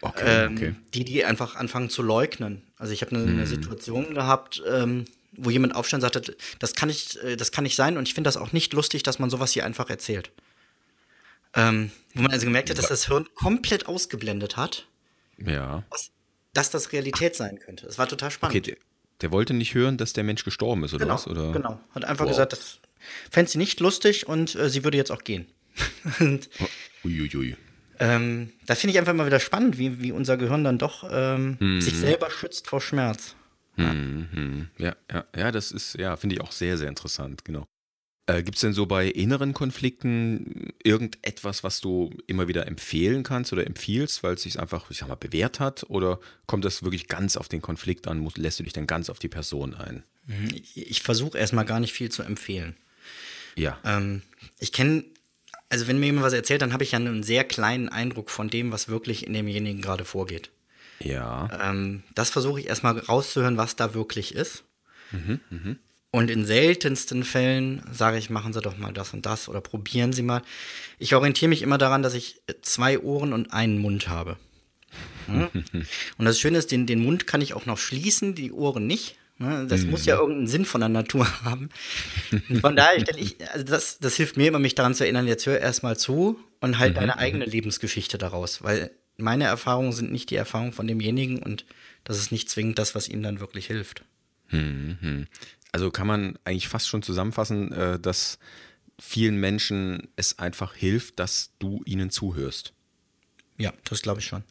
Okay, 0.00 0.46
ähm, 0.46 0.56
okay. 0.56 0.74
Die, 0.92 1.04
die 1.04 1.24
einfach 1.24 1.54
anfangen 1.54 1.88
zu 1.88 2.02
leugnen. 2.02 2.62
Also 2.76 2.92
ich 2.92 3.02
habe 3.02 3.14
eine, 3.14 3.24
hm. 3.24 3.34
eine, 3.34 3.46
Situation 3.46 4.12
gehabt, 4.12 4.60
ähm, 4.68 5.04
wo 5.36 5.50
jemand 5.50 5.76
aufstand 5.76 6.02
und 6.02 6.12
sagte, 6.12 6.36
das 6.58 6.74
kann, 6.74 6.88
nicht, 6.88 7.14
äh, 7.18 7.36
das 7.36 7.52
kann 7.52 7.62
nicht 7.62 7.76
sein 7.76 7.96
und 7.96 8.08
ich 8.08 8.14
finde 8.14 8.26
das 8.26 8.38
auch 8.38 8.50
nicht 8.50 8.72
lustig, 8.72 9.04
dass 9.04 9.20
man 9.20 9.30
sowas 9.30 9.52
hier 9.52 9.64
einfach 9.64 9.88
erzählt. 9.88 10.32
Ähm, 11.54 11.92
wo 12.12 12.22
man 12.22 12.32
also 12.32 12.44
gemerkt 12.44 12.70
hat, 12.70 12.78
dass 12.78 12.88
das 12.88 13.06
Hirn 13.06 13.28
komplett 13.36 13.86
ausgeblendet 13.86 14.56
hat. 14.56 14.88
Ja. 15.38 15.84
was, 15.90 16.10
dass 16.52 16.70
das 16.70 16.92
Realität 16.92 17.34
sein 17.36 17.58
könnte. 17.58 17.86
Es 17.86 17.98
war 17.98 18.08
total 18.08 18.30
spannend. 18.30 18.56
Okay, 18.56 18.60
der, 18.72 18.76
der 19.20 19.30
wollte 19.32 19.54
nicht 19.54 19.74
hören, 19.74 19.96
dass 19.96 20.12
der 20.12 20.24
Mensch 20.24 20.44
gestorben 20.44 20.84
ist, 20.84 20.94
oder 20.94 21.04
genau, 21.04 21.14
was? 21.14 21.26
Oder? 21.26 21.52
genau. 21.52 21.80
Hat 21.94 22.04
einfach 22.04 22.24
Wow. 22.24 22.30
gesagt, 22.32 22.52
das 22.52 22.78
fände 23.30 23.50
sie 23.50 23.58
nicht 23.58 23.80
lustig 23.80 24.26
und 24.28 24.54
äh, 24.54 24.68
sie 24.70 24.84
würde 24.84 24.96
jetzt 24.96 25.10
auch 25.10 25.24
gehen. 25.24 25.46
und, 26.20 26.48
Uiuiui. 27.04 27.56
ähm, 27.98 28.52
das 28.66 28.80
finde 28.80 28.92
ich 28.92 28.98
einfach 28.98 29.12
mal 29.14 29.26
wieder 29.26 29.40
spannend, 29.40 29.76
wie, 29.78 30.00
wie 30.00 30.12
unser 30.12 30.36
Gehirn 30.36 30.62
dann 30.64 30.78
doch 30.78 31.08
ähm, 31.10 31.56
Mhm. 31.58 31.80
sich 31.80 31.94
selber 31.96 32.30
schützt 32.30 32.68
vor 32.68 32.80
Schmerz. 32.80 33.34
Mhm. 33.76 34.68
Ja, 34.78 34.94
ja, 35.12 35.24
ja, 35.36 35.50
das 35.50 35.72
ist, 35.72 35.94
ja, 35.98 36.16
finde 36.16 36.36
ich 36.36 36.40
auch 36.40 36.52
sehr, 36.52 36.78
sehr 36.78 36.88
interessant, 36.88 37.44
genau. 37.44 37.66
Äh, 38.26 38.42
Gibt 38.42 38.56
es 38.56 38.62
denn 38.62 38.72
so 38.72 38.86
bei 38.86 39.06
inneren 39.06 39.52
Konflikten 39.52 40.72
irgendetwas, 40.82 41.62
was 41.62 41.80
du 41.80 42.10
immer 42.26 42.48
wieder 42.48 42.66
empfehlen 42.66 43.22
kannst 43.22 43.52
oder 43.52 43.66
empfiehlst, 43.66 44.22
weil 44.22 44.34
es 44.34 44.42
sich 44.42 44.58
einfach, 44.58 44.90
ich 44.90 44.98
sag 44.98 45.08
mal, 45.08 45.14
bewährt 45.14 45.60
hat? 45.60 45.84
Oder 45.88 46.18
kommt 46.46 46.64
das 46.64 46.82
wirklich 46.82 47.08
ganz 47.08 47.36
auf 47.36 47.48
den 47.48 47.60
Konflikt 47.60 48.08
an? 48.08 48.18
Muss, 48.18 48.36
lässt 48.36 48.58
du 48.58 48.64
dich 48.64 48.72
dann 48.72 48.86
ganz 48.86 49.10
auf 49.10 49.18
die 49.18 49.28
Person 49.28 49.74
ein? 49.74 50.04
Ich, 50.54 50.76
ich 50.90 51.02
versuche 51.02 51.36
erstmal 51.36 51.66
gar 51.66 51.80
nicht 51.80 51.92
viel 51.92 52.10
zu 52.10 52.22
empfehlen. 52.22 52.76
Ja. 53.56 53.78
Ähm, 53.84 54.22
ich 54.58 54.72
kenne, 54.72 55.04
also 55.68 55.86
wenn 55.86 56.00
mir 56.00 56.06
jemand 56.06 56.24
was 56.24 56.32
erzählt, 56.32 56.62
dann 56.62 56.72
habe 56.72 56.82
ich 56.82 56.92
ja 56.92 56.98
einen 56.98 57.22
sehr 57.22 57.44
kleinen 57.44 57.90
Eindruck 57.90 58.30
von 58.30 58.48
dem, 58.48 58.72
was 58.72 58.88
wirklich 58.88 59.26
in 59.26 59.34
demjenigen 59.34 59.82
gerade 59.82 60.06
vorgeht. 60.06 60.50
Ja. 60.98 61.50
Ähm, 61.60 62.04
das 62.14 62.30
versuche 62.30 62.60
ich 62.60 62.68
erstmal 62.68 62.98
rauszuhören, 62.98 63.58
was 63.58 63.76
da 63.76 63.92
wirklich 63.92 64.34
ist. 64.34 64.64
Und 66.14 66.30
in 66.30 66.44
seltensten 66.44 67.24
Fällen 67.24 67.82
sage 67.90 68.18
ich, 68.18 68.30
machen 68.30 68.52
Sie 68.52 68.60
doch 68.60 68.78
mal 68.78 68.92
das 68.92 69.12
und 69.12 69.26
das 69.26 69.48
oder 69.48 69.60
probieren 69.60 70.12
Sie 70.12 70.22
mal. 70.22 70.42
Ich 71.00 71.12
orientiere 71.12 71.48
mich 71.48 71.60
immer 71.60 71.76
daran, 71.76 72.04
dass 72.04 72.14
ich 72.14 72.40
zwei 72.62 73.00
Ohren 73.00 73.32
und 73.32 73.52
einen 73.52 73.78
Mund 73.78 74.06
habe. 74.06 74.36
Hm? 75.26 75.48
Und 76.18 76.24
das 76.24 76.38
Schöne 76.38 76.58
ist, 76.58 76.70
den, 76.70 76.86
den 76.86 77.02
Mund 77.02 77.26
kann 77.26 77.40
ich 77.40 77.52
auch 77.54 77.66
noch 77.66 77.78
schließen, 77.78 78.36
die 78.36 78.52
Ohren 78.52 78.86
nicht. 78.86 79.16
Ne? 79.38 79.66
Das 79.68 79.82
muss 79.86 80.06
ja 80.06 80.14
irgendeinen 80.14 80.46
Sinn 80.46 80.64
von 80.64 80.82
der 80.82 80.88
Natur 80.88 81.26
haben. 81.44 81.70
Und 82.30 82.60
von 82.60 82.76
daher 82.76 83.00
stelle 83.00 83.18
ich, 83.18 83.36
also 83.50 83.64
das, 83.64 83.98
das 83.98 84.14
hilft 84.14 84.36
mir 84.36 84.46
immer, 84.46 84.60
mich 84.60 84.76
daran 84.76 84.94
zu 84.94 85.02
erinnern, 85.02 85.26
jetzt 85.26 85.46
hör 85.46 85.58
erstmal 85.58 85.96
zu 85.96 86.38
und 86.60 86.78
halt 86.78 86.96
deine 86.96 87.18
eigene 87.18 87.44
Lebensgeschichte 87.44 88.18
daraus, 88.18 88.62
weil 88.62 88.92
meine 89.16 89.46
Erfahrungen 89.46 89.90
sind 89.90 90.12
nicht 90.12 90.30
die 90.30 90.36
Erfahrung 90.36 90.72
von 90.72 90.86
demjenigen 90.86 91.42
und 91.42 91.64
das 92.04 92.18
ist 92.18 92.30
nicht 92.30 92.50
zwingend 92.50 92.78
das, 92.78 92.94
was 92.94 93.08
ihm 93.08 93.24
dann 93.24 93.40
wirklich 93.40 93.66
hilft. 93.66 94.04
Also 95.74 95.90
kann 95.90 96.06
man 96.06 96.38
eigentlich 96.44 96.68
fast 96.68 96.86
schon 96.86 97.02
zusammenfassen, 97.02 97.72
äh, 97.72 97.98
dass 97.98 98.38
vielen 98.96 99.40
Menschen 99.40 100.06
es 100.14 100.38
einfach 100.38 100.72
hilft, 100.72 101.18
dass 101.18 101.50
du 101.58 101.82
ihnen 101.84 102.10
zuhörst. 102.10 102.74
Ja, 103.58 103.72
das 103.82 104.00
glaube 104.00 104.20
ich 104.20 104.26
schon. 104.26 104.44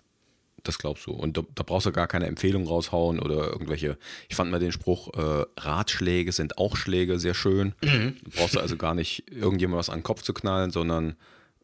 Das 0.64 0.80
glaubst 0.80 1.06
du. 1.06 1.12
Und 1.12 1.38
da, 1.38 1.44
da 1.56 1.64
brauchst 1.64 1.86
du 1.86 1.94
gar 1.94 2.08
keine 2.08 2.26
Empfehlung 2.26 2.68
raushauen 2.68 3.22
oder 3.22 3.48
irgendwelche. 3.48 3.98
Ich 4.28 4.36
fand 4.36 4.52
mal 4.52 4.60
den 4.60 4.74
Spruch, 4.74 5.14
äh, 5.14 5.46
Ratschläge 5.62 6.34
sind 6.34 6.58
auch 6.58 6.76
Schläge 6.76 7.18
sehr 7.20 7.36
schön. 7.36 7.74
Du 7.80 8.30
brauchst 8.36 8.58
also 8.58 8.76
gar 8.76 8.94
nicht 8.94 9.32
irgendjemand 9.32 9.80
was 9.80 9.90
an 9.90 10.00
den 10.00 10.04
Kopf 10.04 10.24
zu 10.24 10.34
knallen, 10.34 10.72
sondern 10.72 11.16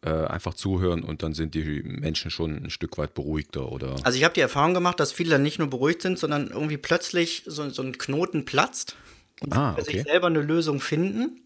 äh, 0.03 0.09
einfach 0.09 0.53
zuhören 0.53 1.03
und 1.03 1.21
dann 1.21 1.33
sind 1.33 1.53
die 1.53 1.83
Menschen 1.83 2.31
schon 2.31 2.63
ein 2.63 2.69
Stück 2.69 2.97
weit 2.97 3.13
beruhigter 3.13 3.69
oder. 3.73 3.97
Also 4.03 4.17
ich 4.17 4.23
habe 4.23 4.33
die 4.33 4.39
Erfahrung 4.39 4.73
gemacht, 4.73 5.01
dass 5.01 5.11
viele 5.11 5.31
dann 5.31 5.43
nicht 5.43 5.59
nur 5.59 5.69
beruhigt 5.69 6.01
sind, 6.01 6.17
sondern 6.17 6.47
irgendwie 6.47 6.77
plötzlich 6.77 7.43
so, 7.45 7.69
so 7.69 7.81
ein 7.81 7.97
Knoten 7.97 8.45
platzt 8.45 8.95
und 9.41 9.53
Ah, 9.55 9.75
für 9.75 9.83
sich 9.83 9.95
okay. 9.95 10.03
selber 10.09 10.27
eine 10.27 10.41
Lösung 10.41 10.79
finden. 10.81 11.41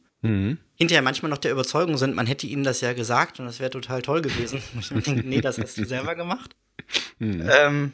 Hinterher 0.76 1.02
manchmal 1.02 1.30
noch 1.30 1.38
der 1.38 1.52
Überzeugung 1.52 1.98
sind, 1.98 2.16
man 2.16 2.28
hätte 2.28 2.48
ihnen 2.48 2.64
das 2.64 2.80
ja 2.80 2.94
gesagt 2.94 3.42
und 3.42 3.46
das 3.46 3.60
wäre 3.60 3.72
total 3.72 4.02
toll 4.02 4.22
gewesen. 4.22 4.62
Nee, 5.26 5.42
das 5.42 5.60
hast 5.60 5.78
du 5.78 5.84
selber 5.84 6.16
gemacht. 6.16 6.56
Ähm, 7.20 7.92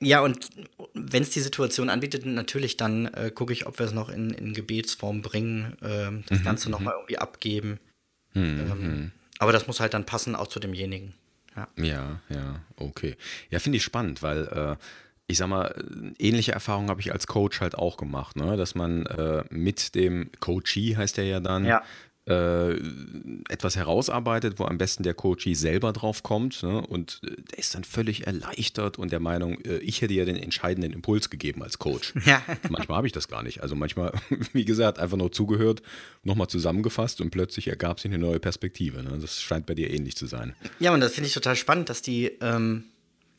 ja, 0.00 0.20
und 0.20 0.50
wenn 0.94 1.22
es 1.22 1.30
die 1.30 1.40
Situation 1.40 1.88
anbietet, 1.88 2.26
natürlich 2.26 2.76
dann 2.76 3.06
äh, 3.14 3.30
gucke 3.32 3.52
ich, 3.52 3.66
ob 3.66 3.78
wir 3.78 3.86
es 3.86 3.92
noch 3.92 4.08
in, 4.08 4.30
in 4.30 4.54
Gebetsform 4.54 5.22
bringen, 5.22 5.76
ähm, 5.82 6.24
das 6.28 6.42
Ganze 6.42 6.68
nochmal 6.68 6.94
irgendwie 6.96 7.18
abgeben. 7.18 7.78
Ähm, 8.34 9.12
aber 9.38 9.52
das 9.52 9.68
muss 9.68 9.78
halt 9.78 9.94
dann 9.94 10.04
passen 10.04 10.34
auch 10.34 10.48
zu 10.48 10.58
demjenigen. 10.58 11.14
Ja. 11.56 11.68
Ja, 11.76 12.20
ja, 12.28 12.60
okay. 12.76 13.16
Ja, 13.50 13.60
finde 13.60 13.76
ich 13.76 13.84
spannend, 13.84 14.22
weil 14.22 14.46
äh, 14.48 14.76
ich 15.30 15.36
sag 15.38 15.48
mal, 15.48 15.74
ähnliche 16.18 16.52
Erfahrungen 16.52 16.88
habe 16.88 17.00
ich 17.02 17.12
als 17.12 17.26
Coach 17.26 17.60
halt 17.60 17.74
auch 17.76 17.96
gemacht, 17.98 18.36
ne? 18.36 18.56
dass 18.56 18.74
man 18.74 19.04
äh, 19.06 19.44
mit 19.50 19.94
dem 19.94 20.30
Coachee, 20.40 20.96
heißt 20.96 21.18
er 21.18 21.24
ja 21.24 21.38
dann, 21.40 21.66
Ja. 21.66 21.82
äh, 22.26 22.78
etwas 23.50 23.76
herausarbeitet, 23.76 24.58
wo 24.58 24.64
am 24.64 24.78
besten 24.78 25.02
der 25.02 25.12
Coachee 25.14 25.52
selber 25.54 25.92
drauf 25.92 26.22
kommt 26.22 26.62
ne? 26.62 26.80
und 26.80 27.20
äh, 27.24 27.36
der 27.50 27.58
ist 27.58 27.74
dann 27.74 27.84
völlig 27.84 28.26
erleichtert 28.26 28.98
und 28.98 29.12
der 29.12 29.20
Meinung, 29.20 29.60
äh, 29.66 29.78
ich 29.78 30.00
hätte 30.00 30.14
ja 30.14 30.24
den 30.24 30.36
entscheidenden 30.36 30.92
Impuls 30.94 31.28
gegeben 31.28 31.62
als 31.62 31.78
Coach. 31.78 32.14
Ja. 32.24 32.42
Manchmal 32.70 32.96
habe 32.96 33.06
ich 33.06 33.12
das 33.12 33.28
gar 33.28 33.42
nicht. 33.42 33.62
Also 33.62 33.74
manchmal, 33.76 34.12
wie 34.54 34.64
gesagt, 34.64 34.98
einfach 34.98 35.18
nur 35.18 35.30
zugehört, 35.30 35.82
nochmal 36.22 36.48
zusammengefasst 36.48 37.20
und 37.20 37.28
plötzlich 37.30 37.68
ergab 37.68 38.00
sich 38.00 38.10
eine 38.10 38.18
neue 38.18 38.40
Perspektive. 38.40 39.02
Ne? 39.02 39.18
Das 39.20 39.42
scheint 39.42 39.66
bei 39.66 39.74
dir 39.74 39.90
ähnlich 39.90 40.16
zu 40.16 40.26
sein. 40.26 40.54
Ja, 40.80 40.94
und 40.94 41.00
das 41.00 41.12
finde 41.12 41.28
ich 41.28 41.34
total 41.34 41.56
spannend, 41.56 41.90
dass 41.90 42.00
die 42.00 42.26
ähm, 42.40 42.84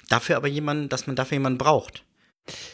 dafür 0.10 0.38
aber 0.38 0.48
jemanden, 0.48 0.90
dass 0.90 1.08
man 1.08 1.16
dafür 1.16 1.38
jemanden 1.38 1.58
braucht. 1.58 2.04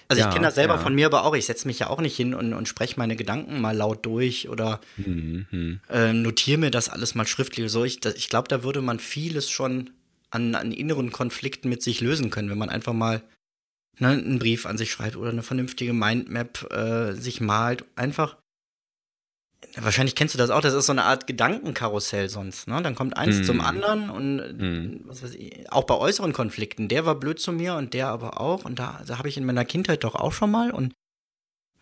Also 0.07 0.21
Ja, 0.21 0.27
ich 0.27 0.33
kenne 0.33 0.47
das 0.47 0.55
selber 0.55 0.75
ja. 0.75 0.79
von 0.79 0.95
mir 0.95 1.07
aber 1.07 1.25
auch. 1.25 1.35
Ich 1.35 1.45
setze 1.45 1.67
mich 1.67 1.79
ja 1.79 1.89
auch 1.89 1.99
nicht 1.99 2.15
hin 2.15 2.33
und, 2.33 2.53
und 2.53 2.67
spreche 2.67 2.95
meine 2.97 3.15
Gedanken 3.15 3.59
mal 3.59 3.75
laut 3.75 4.05
durch 4.05 4.49
oder 4.49 4.79
Mhm, 4.97 5.79
äh, 5.89 6.13
notiere 6.13 6.57
mir 6.57 6.71
das 6.71 6.89
alles 6.89 7.15
mal 7.15 7.27
schriftlich. 7.27 7.71
So, 7.71 7.83
ich 7.83 8.03
ich 8.05 8.29
glaube, 8.29 8.47
da 8.47 8.63
würde 8.63 8.81
man 8.81 8.99
vieles 8.99 9.49
schon 9.49 9.91
an, 10.29 10.55
an 10.55 10.71
inneren 10.71 11.11
Konflikten 11.11 11.69
mit 11.69 11.83
sich 11.83 12.01
lösen 12.01 12.29
können, 12.29 12.49
wenn 12.49 12.57
man 12.57 12.69
einfach 12.69 12.93
mal 12.93 13.21
ne, 13.99 14.09
einen 14.09 14.39
Brief 14.39 14.65
an 14.65 14.77
sich 14.77 14.91
schreibt 14.91 15.15
oder 15.15 15.29
eine 15.29 15.43
vernünftige 15.43 15.93
Mindmap 15.93 16.71
äh, 16.71 17.13
sich 17.13 17.41
malt. 17.41 17.85
Einfach. 17.95 18.37
Wahrscheinlich 19.77 20.15
kennst 20.15 20.33
du 20.33 20.37
das 20.37 20.51
auch, 20.51 20.61
das 20.61 20.73
ist 20.73 20.85
so 20.85 20.93
eine 20.93 21.03
Art 21.03 21.27
Gedankenkarussell 21.27 22.29
sonst. 22.29 22.67
Ne? 22.67 22.81
Dann 22.81 22.95
kommt 22.95 23.17
eins 23.17 23.39
Mhm. 23.39 23.43
zum 23.43 23.61
anderen 23.61 24.09
und 24.09 24.57
Mhm. 24.57 25.01
was 25.05 25.21
weiß 25.23 25.33
ich, 25.35 25.69
auch 25.71 25.83
bei 25.83 25.95
äußeren 25.95 26.31
Konflikten. 26.33 26.87
Der 26.87 27.05
war 27.05 27.15
blöd 27.15 27.39
zu 27.39 27.51
mir 27.51 27.75
und 27.75 27.93
der 27.93 28.07
aber 28.07 28.39
auch. 28.39 28.63
Und 28.63 28.79
da, 28.79 29.01
da 29.05 29.17
habe 29.17 29.27
ich 29.27 29.35
in 29.37 29.45
meiner 29.45 29.65
Kindheit 29.65 30.03
doch 30.03 30.15
auch 30.15 30.31
schon 30.31 30.51
mal. 30.51 30.71
Und 30.71 30.93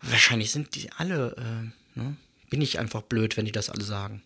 wahrscheinlich 0.02 0.50
sind 0.50 0.74
die 0.74 0.90
alle, 0.96 1.36
äh, 1.38 1.98
ne? 2.00 2.16
bin 2.50 2.60
ich 2.62 2.78
einfach 2.78 3.02
blöd, 3.02 3.36
wenn 3.36 3.44
die 3.44 3.52
das 3.52 3.70
alle 3.70 3.84
sagen. 3.84 4.22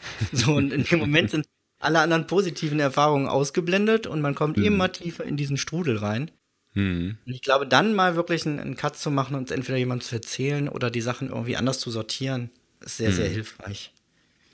So, 0.32 0.54
und 0.54 0.72
in 0.72 0.82
dem 0.84 0.98
Moment 0.98 1.30
sind 1.30 1.46
alle 1.78 2.00
anderen 2.00 2.26
positiven 2.26 2.80
Erfahrungen 2.80 3.28
ausgeblendet 3.28 4.06
und 4.08 4.20
man 4.20 4.34
kommt 4.34 4.56
immer 4.58 4.90
tiefer 4.90 5.24
in 5.24 5.36
diesen 5.36 5.56
Strudel 5.56 5.96
rein. 5.98 6.30
Und 6.74 7.18
ich 7.26 7.42
glaube, 7.42 7.66
dann 7.66 7.94
mal 7.94 8.16
wirklich 8.16 8.46
einen, 8.46 8.58
einen 8.58 8.76
Cut 8.76 8.96
zu 8.96 9.10
machen 9.10 9.34
und 9.36 9.50
entweder 9.50 9.76
jemandem 9.78 10.06
zu 10.08 10.14
erzählen 10.14 10.68
oder 10.68 10.90
die 10.90 11.02
Sachen 11.02 11.28
irgendwie 11.28 11.56
anders 11.56 11.78
zu 11.80 11.90
sortieren, 11.90 12.50
sehr, 12.84 13.12
sehr 13.12 13.28
hilfreich. 13.28 13.92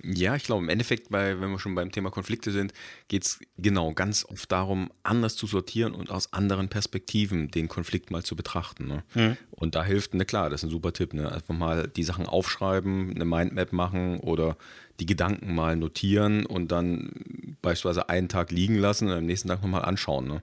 Ja, 0.02 0.36
ich 0.36 0.44
glaube, 0.44 0.62
im 0.62 0.68
Endeffekt, 0.68 1.10
bei, 1.10 1.40
wenn 1.40 1.50
wir 1.50 1.58
schon 1.58 1.74
beim 1.74 1.90
Thema 1.90 2.10
Konflikte 2.10 2.52
sind, 2.52 2.72
geht 3.08 3.24
es 3.24 3.40
genau 3.56 3.92
ganz 3.92 4.24
oft 4.24 4.50
darum, 4.52 4.92
anders 5.02 5.34
zu 5.34 5.46
sortieren 5.46 5.92
und 5.92 6.10
aus 6.10 6.32
anderen 6.32 6.68
Perspektiven 6.68 7.50
den 7.50 7.68
Konflikt 7.68 8.10
mal 8.10 8.22
zu 8.22 8.36
betrachten. 8.36 8.86
Ne? 8.86 9.02
Und 9.50 9.74
da 9.74 9.84
hilft, 9.84 10.14
ne 10.14 10.24
klar, 10.24 10.50
das 10.50 10.62
ist 10.62 10.68
ein 10.68 10.70
super 10.70 10.92
Tipp, 10.92 11.14
ne? 11.14 11.32
einfach 11.32 11.54
mal 11.54 11.88
die 11.88 12.04
Sachen 12.04 12.26
aufschreiben, 12.26 13.12
eine 13.12 13.24
Mindmap 13.24 13.72
machen 13.72 14.20
oder 14.20 14.56
die 15.00 15.06
Gedanken 15.06 15.54
mal 15.54 15.76
notieren 15.76 16.46
und 16.46 16.70
dann 16.70 17.56
beispielsweise 17.62 18.08
einen 18.08 18.28
Tag 18.28 18.52
liegen 18.52 18.76
lassen 18.76 19.08
und 19.08 19.14
am 19.14 19.26
nächsten 19.26 19.48
Tag 19.48 19.62
nochmal 19.62 19.84
anschauen. 19.84 20.28
Ne? 20.28 20.42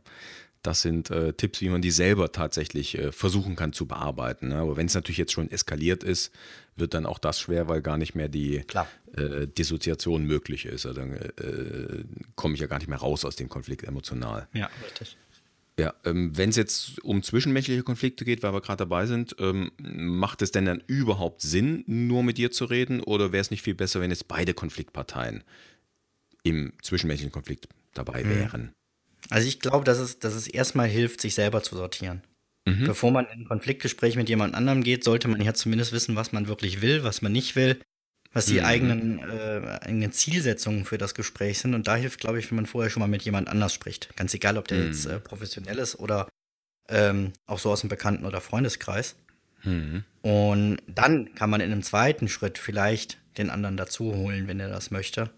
Das 0.66 0.82
sind 0.82 1.12
äh, 1.12 1.34
Tipps, 1.34 1.62
wie 1.62 1.70
man 1.70 1.82
die 1.82 1.92
selber 1.92 2.32
tatsächlich 2.32 2.98
äh, 2.98 3.12
versuchen 3.12 3.56
kann 3.56 3.72
zu 3.72 3.86
bearbeiten. 3.86 4.48
Ne? 4.48 4.56
Aber 4.56 4.78
wenn 4.78 4.88
es 4.88 4.96
natürlich 4.96 5.20
jetzt 5.20 5.32
schon 5.32 5.52
eskaliert 5.52 6.04
ist, 6.04 6.32
wird 6.76 6.96
dann 6.96 7.06
auch 7.06 7.20
das 7.20 7.40
schwer, 7.40 7.68
weil 7.68 7.84
gar 7.84 7.98
nicht 7.98 8.16
mehr 8.16 8.30
die 8.30 8.64
äh, 9.16 9.48
Dissoziation 9.48 10.26
möglich 10.26 10.66
ist. 10.66 10.88
Also 10.88 11.00
dann 11.00 11.14
äh, 11.14 12.04
komme 12.36 12.56
ich 12.56 12.62
ja 12.62 12.68
gar 12.68 12.80
nicht 12.80 12.88
mehr 12.88 12.98
raus 12.98 13.26
aus 13.26 13.36
dem 13.36 13.48
Konflikt 13.48 13.84
emotional. 13.84 14.48
Ja, 14.54 14.70
richtig. 14.84 15.18
Ja, 15.78 15.94
ähm, 16.04 16.36
wenn 16.36 16.50
es 16.50 16.56
jetzt 16.56 17.04
um 17.04 17.22
zwischenmenschliche 17.22 17.84
Konflikte 17.84 18.26
geht, 18.26 18.42
weil 18.42 18.54
wir 18.54 18.62
gerade 18.62 18.78
dabei 18.78 19.06
sind, 19.06 19.36
ähm, 19.40 19.72
macht 19.78 20.42
es 20.42 20.52
denn 20.52 20.66
dann 20.66 20.82
überhaupt 20.88 21.42
Sinn, 21.42 21.84
nur 21.86 22.24
mit 22.24 22.38
dir 22.40 22.50
zu 22.50 22.66
reden? 22.66 23.02
Oder 23.02 23.34
wäre 23.34 23.42
es 23.42 23.52
nicht 23.52 23.62
viel 23.62 23.76
besser, 23.76 24.00
wenn 24.02 24.10
jetzt 24.10 24.28
beide 24.28 24.54
Konfliktparteien 24.54 25.44
im 26.44 26.74
zwischenmenschlichen 26.82 27.34
Konflikt 27.34 27.68
dabei 27.94 28.26
wären? 28.26 28.74
Also 29.30 29.48
ich 29.48 29.60
glaube, 29.60 29.84
dass 29.84 30.00
es, 30.00 30.20
dass 30.20 30.34
es 30.34 30.48
erstmal 30.48 30.88
hilft, 30.88 31.22
sich 31.22 31.36
selber 31.36 31.64
zu 31.64 31.76
sortieren. 31.76 32.22
Bevor 32.86 33.12
man 33.12 33.26
in 33.28 33.42
ein 33.42 33.46
Konfliktgespräch 33.46 34.16
mit 34.16 34.28
jemand 34.28 34.56
anderem 34.56 34.84
geht, 34.84 35.04
sollte 35.04 35.28
man 35.28 35.40
ja 35.42 35.54
zumindest 35.54 35.92
wissen, 35.92 36.16
was 36.16 36.32
man 36.32 36.48
wirklich 36.48 36.82
will, 36.82 37.04
was 37.04 37.22
man 37.22 37.32
nicht 37.32 37.56
will, 37.56 37.80
was 38.34 38.48
die 38.48 38.64
eigenen, 38.64 39.20
äh, 39.20 39.80
eigenen 39.82 40.12
Zielsetzungen 40.12 40.84
für 40.84 40.98
das 40.98 41.14
Gespräch 41.14 41.60
sind. 41.60 41.76
Und 41.76 41.88
da 41.88 41.96
hilft, 41.96 42.20
glaube 42.20 42.40
ich, 42.40 42.50
wenn 42.50 42.56
man 42.56 42.66
vorher 42.66 42.90
schon 42.90 43.02
mal 43.02 43.08
mit 43.08 43.22
jemand 43.22 43.50
anders 43.50 43.74
spricht. 43.74 44.16
Ganz 44.16 44.34
egal, 44.34 44.58
ob 44.58 44.68
der 44.68 44.80
jetzt 44.88 45.06
äh, 45.06 45.20
professionell 45.20 45.78
ist 45.78 46.00
oder 46.00 46.28
ähm, 46.90 47.34
auch 47.46 47.60
so 47.60 47.72
aus 47.72 47.82
dem 47.82 47.90
Bekannten- 47.90 48.26
oder 48.26 48.42
Freundeskreis. 48.42 49.16
Und 50.22 50.78
dann 50.88 51.36
kann 51.36 51.50
man 51.50 51.62
in 51.62 51.72
einem 51.72 51.84
zweiten 51.84 52.28
Schritt 52.28 52.58
vielleicht 52.58 53.20
den 53.38 53.50
anderen 53.52 53.78
dazu 53.78 54.16
holen, 54.16 54.48
wenn 54.48 54.60
er 54.60 54.70
das 54.70 54.92
möchte. 54.92 55.30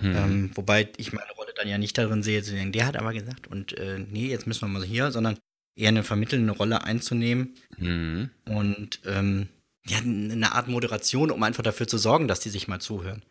Mhm. 0.00 0.16
Ähm, 0.16 0.50
wobei 0.54 0.88
ich 0.96 1.12
meine 1.12 1.30
Rolle 1.32 1.52
dann 1.56 1.68
ja 1.68 1.78
nicht 1.78 1.96
darin 1.96 2.22
sehe, 2.22 2.42
zu 2.42 2.50
sagen, 2.50 2.72
der 2.72 2.86
hat 2.86 2.96
aber 2.96 3.12
gesagt 3.12 3.46
und 3.46 3.76
äh, 3.78 3.98
nee, 3.98 4.26
jetzt 4.26 4.46
müssen 4.46 4.62
wir 4.62 4.68
mal 4.68 4.84
hier, 4.84 5.12
sondern 5.12 5.38
eher 5.76 5.88
eine 5.88 6.02
vermittelnde 6.02 6.52
Rolle 6.52 6.82
einzunehmen 6.82 7.54
mhm. 7.78 8.30
und 8.46 9.00
ähm, 9.06 9.48
ja, 9.86 9.98
eine 9.98 10.52
Art 10.52 10.68
Moderation, 10.68 11.30
um 11.30 11.42
einfach 11.42 11.62
dafür 11.62 11.86
zu 11.86 11.98
sorgen, 11.98 12.26
dass 12.26 12.40
die 12.40 12.50
sich 12.50 12.68
mal 12.68 12.80
zuhören. 12.80 13.22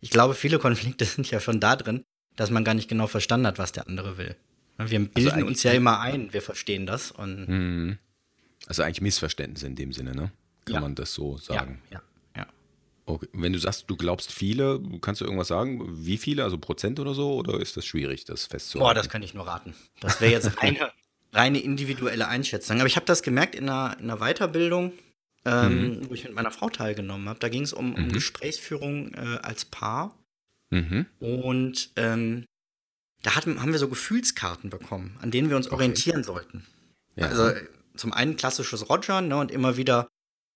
Ich 0.00 0.10
glaube, 0.10 0.34
viele 0.34 0.58
Konflikte 0.58 1.04
sind 1.04 1.30
ja 1.30 1.40
schon 1.40 1.60
da 1.60 1.76
drin, 1.76 2.04
dass 2.36 2.50
man 2.50 2.64
gar 2.64 2.74
nicht 2.74 2.88
genau 2.88 3.06
verstanden 3.06 3.46
hat, 3.46 3.58
was 3.58 3.72
der 3.72 3.88
andere 3.88 4.18
will. 4.18 4.36
Wir 4.76 4.98
also 4.98 4.98
bilden 5.14 5.30
also 5.32 5.46
uns 5.46 5.62
ja 5.62 5.72
immer 5.72 6.00
ein, 6.00 6.32
wir 6.32 6.42
verstehen 6.42 6.84
das. 6.84 7.12
Und 7.12 7.48
mhm. 7.48 7.98
also 8.66 8.82
eigentlich 8.82 9.00
Missverständnisse 9.00 9.66
in 9.66 9.76
dem 9.76 9.92
Sinne, 9.92 10.14
ne? 10.14 10.32
Kann 10.64 10.74
ja. 10.74 10.80
man 10.80 10.94
das 10.94 11.12
so 11.12 11.36
sagen? 11.38 11.80
Ja, 11.90 11.98
ja. 11.98 12.02
Okay. 13.06 13.28
Wenn 13.32 13.52
du 13.52 13.58
sagst, 13.58 13.84
du 13.88 13.96
glaubst 13.96 14.32
viele, 14.32 14.80
kannst 15.00 15.20
du 15.20 15.24
irgendwas 15.24 15.48
sagen? 15.48 16.06
Wie 16.06 16.16
viele? 16.16 16.42
Also 16.42 16.56
Prozent 16.58 16.98
oder 17.00 17.14
so? 17.14 17.34
Oder 17.34 17.60
ist 17.60 17.76
das 17.76 17.84
schwierig, 17.84 18.24
das 18.24 18.46
festzuhalten? 18.46 18.88
Boah, 18.88 18.94
das 18.94 19.08
kann 19.08 19.22
ich 19.22 19.34
nur 19.34 19.46
raten. 19.46 19.74
Das 20.00 20.20
wäre 20.20 20.32
jetzt 20.32 20.58
eine 20.58 20.90
reine 21.32 21.60
individuelle 21.60 22.28
Einschätzung. 22.28 22.78
Aber 22.78 22.86
ich 22.86 22.96
habe 22.96 23.06
das 23.06 23.22
gemerkt 23.22 23.54
in 23.54 23.68
einer, 23.68 23.98
in 23.98 24.10
einer 24.10 24.20
Weiterbildung, 24.20 24.92
ähm, 25.44 25.98
mhm. 25.98 26.08
wo 26.08 26.14
ich 26.14 26.24
mit 26.24 26.34
meiner 26.34 26.50
Frau 26.50 26.70
teilgenommen 26.70 27.28
habe. 27.28 27.38
Da 27.40 27.48
ging 27.50 27.62
es 27.62 27.74
um, 27.74 27.90
mhm. 27.90 27.96
um 27.96 28.12
Gesprächsführung 28.12 29.12
äh, 29.12 29.38
als 29.42 29.66
Paar. 29.66 30.16
Mhm. 30.70 31.06
Und 31.20 31.90
ähm, 31.96 32.46
da 33.22 33.36
hatten, 33.36 33.60
haben 33.60 33.72
wir 33.72 33.78
so 33.78 33.88
Gefühlskarten 33.88 34.70
bekommen, 34.70 35.18
an 35.20 35.30
denen 35.30 35.50
wir 35.50 35.56
uns 35.56 35.66
okay. 35.66 35.76
orientieren 35.76 36.24
sollten. 36.24 36.64
Ja. 37.16 37.26
Also 37.26 37.52
zum 37.96 38.12
einen 38.12 38.36
klassisches 38.36 38.88
Roger 38.88 39.20
ne, 39.20 39.36
und 39.36 39.50
immer 39.50 39.76
wieder 39.76 40.08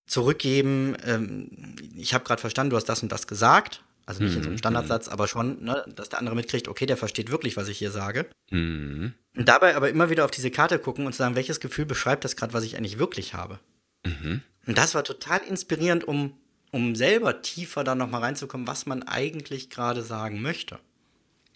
zurückgeben, 0.09 0.97
ähm, 1.05 1.77
ich 1.97 2.15
habe 2.15 2.25
gerade 2.25 2.41
verstanden, 2.41 2.71
du 2.71 2.77
hast 2.77 2.89
das 2.89 3.03
und 3.03 3.13
das 3.13 3.27
gesagt. 3.27 3.85
Also 4.07 4.23
nicht 4.23 4.33
mhm. 4.33 4.39
in 4.39 4.43
so 4.43 4.49
einem 4.49 4.55
mhm. 4.55 4.59
Standardsatz, 4.59 5.09
aber 5.09 5.29
schon, 5.29 5.63
ne, 5.63 5.85
dass 5.95 6.09
der 6.09 6.19
andere 6.19 6.35
mitkriegt, 6.35 6.67
okay, 6.67 6.87
der 6.87 6.97
versteht 6.97 7.31
wirklich, 7.31 7.59
was 7.59 7.69
ich 7.69 7.77
hier 7.77 7.91
sage. 7.91 8.27
Mhm. 8.51 9.13
Und 9.37 9.49
dabei 9.49 9.77
aber 9.77 9.91
immer 9.91 10.09
wieder 10.09 10.25
auf 10.25 10.31
diese 10.31 10.51
Karte 10.51 10.79
gucken 10.79 11.05
und 11.05 11.15
sagen, 11.15 11.37
welches 11.37 11.61
Gefühl 11.61 11.85
beschreibt 11.85 12.25
das 12.25 12.35
gerade, 12.35 12.55
was 12.55 12.65
ich 12.65 12.79
eigentlich 12.79 12.99
wirklich 12.99 13.35
habe. 13.35 13.61
Mhm. 14.07 14.41
Und 14.67 14.79
das 14.79 14.95
war 14.95 15.05
total 15.05 15.41
inspirierend, 15.41 16.09
um, 16.09 16.33
um 16.73 16.97
selber 16.97 17.43
tiefer 17.43 17.85
da 17.85 17.95
nochmal 17.95 18.23
reinzukommen, 18.23 18.67
was 18.67 18.87
man 18.87 19.03
eigentlich 19.03 19.69
gerade 19.69 20.03
sagen 20.03 20.41
möchte. 20.41 20.79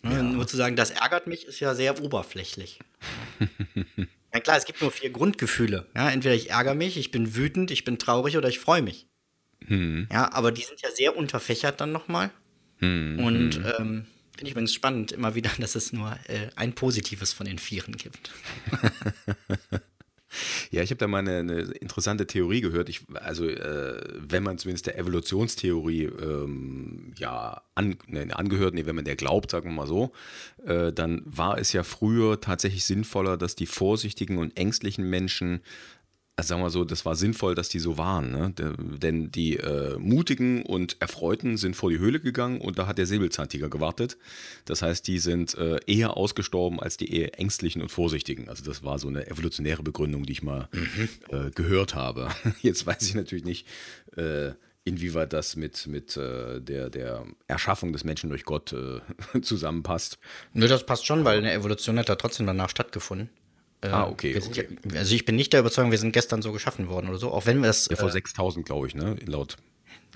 Ne, 0.03 0.17
ja. 0.17 0.23
Nur 0.23 0.47
zu 0.47 0.59
sagen, 0.59 0.77
das 0.77 0.91
ärgert 0.91 1.27
mich, 1.27 1.47
ist 1.47 1.61
ja 1.61 1.75
sehr 1.75 2.03
oberflächlich. 2.03 2.81
ja 4.33 4.41
klar, 4.41 4.57
es 4.57 4.65
gibt 4.65 4.81
nur 4.81 4.91
vier 4.91 5.11
Grundgefühle. 5.11 5.87
Ja, 5.95 6.11
entweder 6.11 6.35
ich 6.35 6.51
ärgere 6.51 6.75
mich, 6.75 6.97
ich 6.97 7.11
bin 7.11 7.35
wütend, 7.35 7.71
ich 7.71 7.85
bin 7.85 7.99
traurig 7.99 8.37
oder 8.37 8.49
ich 8.49 8.59
freue 8.59 8.83
mich. 8.83 9.07
Hm. 9.67 10.09
Ja, 10.11 10.33
aber 10.33 10.53
die 10.53 10.63
sind 10.63 10.81
ja 10.83 10.91
sehr 10.91 11.17
unterfächert 11.17 11.81
dann 11.81 11.93
nochmal. 11.93 12.31
Hm. 12.79 13.19
Und 13.21 13.55
hm. 13.57 13.65
ähm, 13.79 14.07
finde 14.37 14.45
ich 14.45 14.51
übrigens 14.53 14.75
spannend 14.75 15.13
immer 15.13 15.35
wieder, 15.35 15.51
dass 15.59 15.75
es 15.75 15.93
nur 15.93 16.19
äh, 16.29 16.49
ein 16.57 16.75
Positives 16.75 17.33
von 17.33 17.47
den 17.47 17.59
Vieren 17.59 17.97
gibt. 17.97 18.33
Ja, 20.71 20.83
ich 20.83 20.91
habe 20.91 20.99
da 20.99 21.07
mal 21.07 21.19
eine, 21.19 21.39
eine, 21.39 21.61
interessante 21.61 22.27
Theorie 22.27 22.61
gehört. 22.61 22.89
Ich, 22.89 23.03
also, 23.15 23.47
äh, 23.47 24.01
wenn 24.19 24.43
man 24.43 24.59
zumindest 24.59 24.87
der 24.87 24.99
Evolutionstheorie 24.99 26.05
ähm, 26.05 27.13
ja, 27.17 27.63
an, 27.75 27.97
ne, 28.07 28.35
angehört, 28.37 28.75
nee, 28.75 28.87
wenn 28.87 28.97
man 28.97 29.05
der 29.05 29.17
glaubt, 29.17 29.51
sagen 29.51 29.71
wir 29.71 29.75
mal 29.75 29.87
so, 29.87 30.13
äh, 30.65 30.93
dann 30.93 31.23
war 31.25 31.59
es 31.59 31.73
ja 31.73 31.83
früher 31.83 32.41
tatsächlich 32.41 32.85
sinnvoller, 32.85 33.37
dass 33.37 33.55
die 33.55 33.67
vorsichtigen 33.67 34.39
und 34.39 34.57
ängstlichen 34.57 35.09
Menschen 35.09 35.61
also 36.37 36.49
sagen 36.49 36.63
wir 36.63 36.71
so, 36.71 36.85
das 36.85 37.05
war 37.05 37.15
sinnvoll, 37.15 37.55
dass 37.55 37.69
die 37.69 37.79
so 37.79 37.99
waren. 37.99 38.33
Ne? 38.33 38.53
denn 38.53 39.31
die 39.31 39.57
äh, 39.59 39.99
Mutigen 39.99 40.63
und 40.65 40.97
Erfreuten 41.01 41.57
sind 41.57 41.77
vor 41.77 41.91
die 41.91 41.99
Höhle 41.99 42.21
gegangen 42.21 42.61
und 42.61 42.79
da 42.79 42.87
hat 42.87 42.99
der 42.99 43.07
Säbelzahntiger 43.07 43.69
gewartet. 43.69 44.17
Das 44.65 44.81
heißt, 44.81 45.07
die 45.07 45.19
sind 45.19 45.55
äh, 45.55 45.79
eher 45.87 46.17
ausgestorben 46.17 46.81
als 46.81 46.97
die 46.97 47.15
eher 47.15 47.39
Ängstlichen 47.39 47.83
und 47.83 47.91
Vorsichtigen. 47.91 48.49
Also 48.49 48.65
das 48.65 48.83
war 48.83 48.99
so 48.99 49.09
eine 49.09 49.27
evolutionäre 49.27 49.83
Begründung, 49.83 50.25
die 50.25 50.33
ich 50.33 50.43
mal 50.43 50.69
mhm. 50.73 51.09
äh, 51.29 51.51
gehört 51.51 51.95
habe. 51.95 52.31
Jetzt 52.63 52.87
weiß 52.87 53.03
ich 53.03 53.15
natürlich 53.15 53.45
nicht, 53.45 53.67
äh, 54.17 54.53
inwieweit 54.85 55.33
das 55.33 55.57
mit, 55.57 55.87
mit 55.87 56.17
äh, 56.17 56.61
der, 56.61 56.89
der 56.89 57.27
Erschaffung 57.47 57.93
des 57.93 58.05
Menschen 58.05 58.31
durch 58.31 58.45
Gott 58.45 58.73
äh, 58.73 59.01
zusammenpasst. 59.43 60.19
Nö, 60.55 60.67
das 60.67 60.87
passt 60.87 61.07
schon, 61.07 61.25
weil 61.25 61.39
eine 61.39 61.53
Evolution 61.53 61.99
hat 61.99 62.09
da 62.09 62.17
trotzdem 62.17 62.47
danach 62.47 62.71
stattgefunden. 62.71 63.29
Äh, 63.83 63.89
ah, 63.89 64.07
okay. 64.07 64.41
okay. 64.41 64.69
also 64.95 65.15
ich 65.15 65.25
bin 65.25 65.37
nicht 65.37 65.53
der 65.53 65.61
Überzeugung, 65.61 65.91
wir 65.91 65.99
sind 65.99 66.13
gestern 66.13 66.41
so 66.41 66.53
geschaffen 66.53 66.89
worden 66.89 67.09
oder 67.09 67.19
so, 67.19 67.33
auch 67.33 67.47
wenn 67.47 67.61
wir 67.61 67.67
das. 67.67 67.89
Ja, 67.91 67.97
vor 67.97 68.09
äh, 68.09 68.13
6000, 68.13 68.65
glaube 68.65 68.87
ich, 68.87 68.95
ne? 68.95 69.17
Laut. 69.27 69.57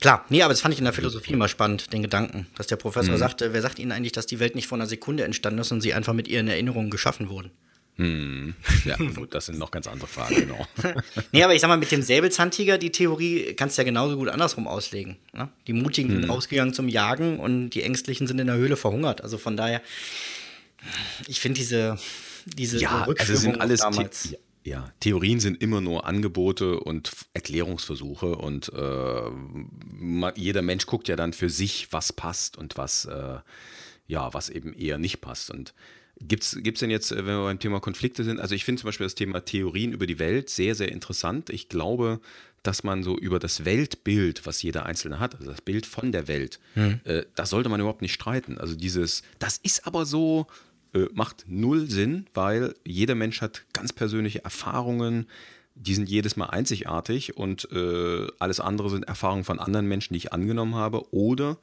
Klar, 0.00 0.24
nee, 0.28 0.42
aber 0.42 0.52
das 0.52 0.60
fand 0.60 0.74
ich 0.74 0.78
in 0.78 0.84
der 0.84 0.92
Philosophie 0.92 1.32
immer 1.32 1.48
spannend, 1.48 1.92
den 1.92 2.02
Gedanken, 2.02 2.46
dass 2.56 2.66
der 2.66 2.76
Professor 2.76 3.14
mhm. 3.14 3.18
sagte, 3.18 3.52
wer 3.54 3.62
sagt 3.62 3.78
Ihnen 3.78 3.92
eigentlich, 3.92 4.12
dass 4.12 4.26
die 4.26 4.38
Welt 4.40 4.54
nicht 4.54 4.66
vor 4.66 4.76
einer 4.76 4.86
Sekunde 4.86 5.24
entstanden 5.24 5.58
ist 5.60 5.72
und 5.72 5.80
sie 5.80 5.94
einfach 5.94 6.12
mit 6.12 6.28
ihren 6.28 6.48
Erinnerungen 6.48 6.90
geschaffen 6.90 7.28
wurden? 7.30 7.50
Hm. 7.96 8.54
Ja, 8.84 8.96
gut, 9.14 9.34
das 9.34 9.46
sind 9.46 9.58
noch 9.58 9.70
ganz 9.70 9.86
andere 9.86 10.06
Fragen, 10.06 10.34
genau. 10.34 10.66
nee, 11.32 11.42
aber 11.42 11.54
ich 11.54 11.62
sag 11.62 11.68
mal, 11.68 11.78
mit 11.78 11.90
dem 11.90 12.02
Säbelzahntiger, 12.02 12.76
die 12.76 12.92
Theorie 12.92 13.54
kannst 13.54 13.78
du 13.78 13.82
ja 13.82 13.84
genauso 13.84 14.16
gut 14.16 14.28
andersrum 14.28 14.66
auslegen. 14.66 15.16
Ne? 15.32 15.48
Die 15.66 15.72
Mutigen 15.72 16.10
hm. 16.10 16.20
sind 16.20 16.30
rausgegangen 16.30 16.74
zum 16.74 16.88
Jagen 16.88 17.40
und 17.40 17.70
die 17.70 17.82
Ängstlichen 17.82 18.26
sind 18.26 18.38
in 18.38 18.48
der 18.48 18.56
Höhle 18.56 18.76
verhungert. 18.76 19.22
Also 19.22 19.38
von 19.38 19.56
daher, 19.56 19.80
ich 21.26 21.40
finde 21.40 21.58
diese, 21.58 21.98
diese 22.46 22.78
ja, 22.78 23.06
also 23.06 23.34
sind 23.34 23.60
alles 23.60 23.80
damals. 23.80 24.22
The 24.30 24.38
ja, 24.64 24.92
Theorien 24.98 25.38
sind 25.38 25.62
immer 25.62 25.80
nur 25.80 26.06
Angebote 26.06 26.80
und 26.80 27.12
Erklärungsversuche 27.34 28.34
und 28.34 28.72
äh, 28.72 29.20
jeder 30.34 30.62
Mensch 30.62 30.86
guckt 30.86 31.06
ja 31.06 31.14
dann 31.14 31.32
für 31.32 31.50
sich, 31.50 31.92
was 31.92 32.12
passt 32.12 32.56
und 32.58 32.76
was, 32.76 33.04
äh, 33.04 33.38
ja, 34.08 34.34
was 34.34 34.48
eben 34.48 34.72
eher 34.72 34.98
nicht 34.98 35.20
passt. 35.20 35.52
Und 35.52 35.72
Gibt 36.18 36.44
es 36.44 36.80
denn 36.80 36.90
jetzt, 36.90 37.10
wenn 37.10 37.26
wir 37.26 37.42
beim 37.42 37.58
Thema 37.58 37.78
Konflikte 37.78 38.24
sind, 38.24 38.40
also 38.40 38.54
ich 38.54 38.64
finde 38.64 38.80
zum 38.80 38.88
Beispiel 38.88 39.04
das 39.04 39.14
Thema 39.14 39.44
Theorien 39.44 39.92
über 39.92 40.06
die 40.06 40.18
Welt 40.18 40.48
sehr, 40.48 40.74
sehr 40.74 40.90
interessant. 40.90 41.50
Ich 41.50 41.68
glaube, 41.68 42.20
dass 42.62 42.82
man 42.82 43.02
so 43.02 43.18
über 43.18 43.38
das 43.38 43.66
Weltbild, 43.66 44.46
was 44.46 44.62
jeder 44.62 44.86
Einzelne 44.86 45.20
hat, 45.20 45.34
also 45.34 45.50
das 45.50 45.60
Bild 45.60 45.84
von 45.84 46.12
der 46.12 46.26
Welt, 46.26 46.58
hm. 46.72 47.00
äh, 47.04 47.24
da 47.34 47.44
sollte 47.44 47.68
man 47.68 47.80
überhaupt 47.80 48.00
nicht 48.00 48.14
streiten. 48.14 48.56
Also 48.56 48.74
dieses, 48.74 49.22
das 49.38 49.58
ist 49.58 49.86
aber 49.86 50.06
so, 50.06 50.46
äh, 50.96 51.08
macht 51.12 51.44
null 51.46 51.90
Sinn, 51.90 52.26
weil 52.32 52.74
jeder 52.84 53.14
Mensch 53.14 53.42
hat 53.42 53.64
ganz 53.72 53.92
persönliche 53.92 54.42
Erfahrungen, 54.44 55.26
die 55.74 55.94
sind 55.94 56.08
jedes 56.08 56.36
Mal 56.36 56.46
einzigartig 56.46 57.36
und 57.36 57.68
äh, 57.70 58.26
alles 58.38 58.60
andere 58.60 58.88
sind 58.88 59.04
Erfahrungen 59.04 59.44
von 59.44 59.58
anderen 59.58 59.86
Menschen, 59.86 60.14
die 60.14 60.18
ich 60.18 60.32
angenommen 60.32 60.74
habe 60.74 61.12
oder 61.12 61.58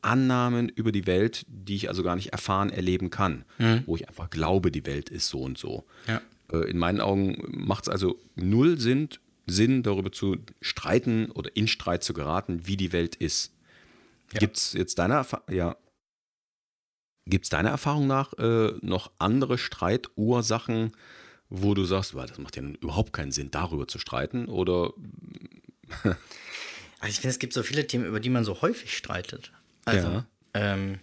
Annahmen 0.00 0.68
über 0.70 0.90
die 0.90 1.06
Welt, 1.06 1.44
die 1.48 1.74
ich 1.74 1.88
also 1.88 2.02
gar 2.02 2.16
nicht 2.16 2.32
erfahren, 2.32 2.70
erleben 2.70 3.10
kann, 3.10 3.44
mhm. 3.58 3.82
wo 3.84 3.96
ich 3.96 4.08
einfach 4.08 4.30
glaube, 4.30 4.70
die 4.70 4.86
Welt 4.86 5.10
ist 5.10 5.28
so 5.28 5.40
und 5.40 5.58
so. 5.58 5.84
Ja. 6.06 6.22
Äh, 6.50 6.70
in 6.70 6.78
meinen 6.78 7.00
Augen 7.00 7.36
macht 7.48 7.84
es 7.84 7.88
also 7.90 8.18
null 8.36 8.78
Sinn, 8.78 9.10
Sinn, 9.46 9.82
darüber 9.82 10.12
zu 10.12 10.36
streiten 10.62 11.30
oder 11.32 11.54
in 11.54 11.68
Streit 11.68 12.04
zu 12.04 12.14
geraten, 12.14 12.62
wie 12.64 12.76
die 12.76 12.92
Welt 12.92 13.16
ist. 13.16 13.52
Ja. 14.32 14.38
Gibt 14.40 14.56
es 14.56 14.72
jetzt 14.72 14.98
deiner 14.98 15.16
Erfahrung, 15.16 15.54
ja, 15.54 15.76
Gibt 17.28 17.44
es 17.44 17.50
deiner 17.50 17.70
Erfahrung 17.70 18.06
nach 18.06 18.32
äh, 18.38 18.72
noch 18.80 19.10
andere 19.18 19.58
Streitursachen, 19.58 20.92
wo 21.50 21.74
du 21.74 21.84
sagst, 21.84 22.14
weil 22.14 22.26
das 22.26 22.38
macht 22.38 22.56
ja 22.56 22.62
überhaupt 22.62 23.12
keinen 23.12 23.32
Sinn, 23.32 23.50
darüber 23.50 23.86
zu 23.86 23.98
streiten? 23.98 24.46
Oder. 24.46 24.92
also 26.02 26.16
ich 27.08 27.16
finde, 27.16 27.28
es 27.28 27.38
gibt 27.38 27.52
so 27.52 27.62
viele 27.62 27.86
Themen, 27.86 28.06
über 28.06 28.20
die 28.20 28.30
man 28.30 28.44
so 28.44 28.62
häufig 28.62 28.96
streitet. 28.96 29.52
Also, 29.84 30.08
ja. 30.08 30.26
ähm, 30.54 31.00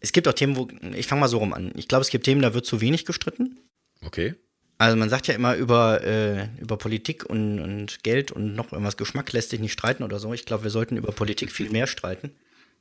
es 0.00 0.12
gibt 0.12 0.28
auch 0.28 0.34
Themen, 0.34 0.56
wo. 0.56 0.68
Ich 0.94 1.06
fange 1.06 1.20
mal 1.20 1.28
so 1.28 1.38
rum 1.38 1.54
an. 1.54 1.72
Ich 1.76 1.88
glaube, 1.88 2.02
es 2.02 2.10
gibt 2.10 2.24
Themen, 2.24 2.42
da 2.42 2.52
wird 2.52 2.66
zu 2.66 2.80
wenig 2.80 3.04
gestritten. 3.04 3.58
Okay. 4.04 4.34
Also 4.76 4.96
man 4.96 5.08
sagt 5.08 5.28
ja 5.28 5.34
immer 5.34 5.54
über, 5.54 6.02
äh, 6.02 6.48
über 6.60 6.76
Politik 6.76 7.24
und, 7.24 7.60
und 7.60 8.02
Geld 8.02 8.32
und 8.32 8.54
noch 8.54 8.72
irgendwas 8.72 8.96
Geschmack 8.96 9.32
lässt 9.32 9.50
sich 9.50 9.60
nicht 9.60 9.72
streiten 9.72 10.02
oder 10.02 10.18
so. 10.18 10.34
Ich 10.34 10.44
glaube, 10.44 10.64
wir 10.64 10.70
sollten 10.70 10.96
über 10.96 11.12
Politik 11.12 11.52
viel 11.52 11.70
mehr 11.70 11.86
streiten. 11.86 12.32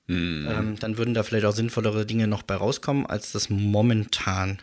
Mhm. 0.07 0.47
Ähm, 0.49 0.79
dann 0.79 0.97
würden 0.97 1.13
da 1.13 1.23
vielleicht 1.23 1.45
auch 1.45 1.55
sinnvollere 1.55 2.05
Dinge 2.05 2.27
noch 2.27 2.43
bei 2.43 2.55
rauskommen, 2.55 3.05
als 3.05 3.31
das 3.31 3.49
momentan 3.49 4.59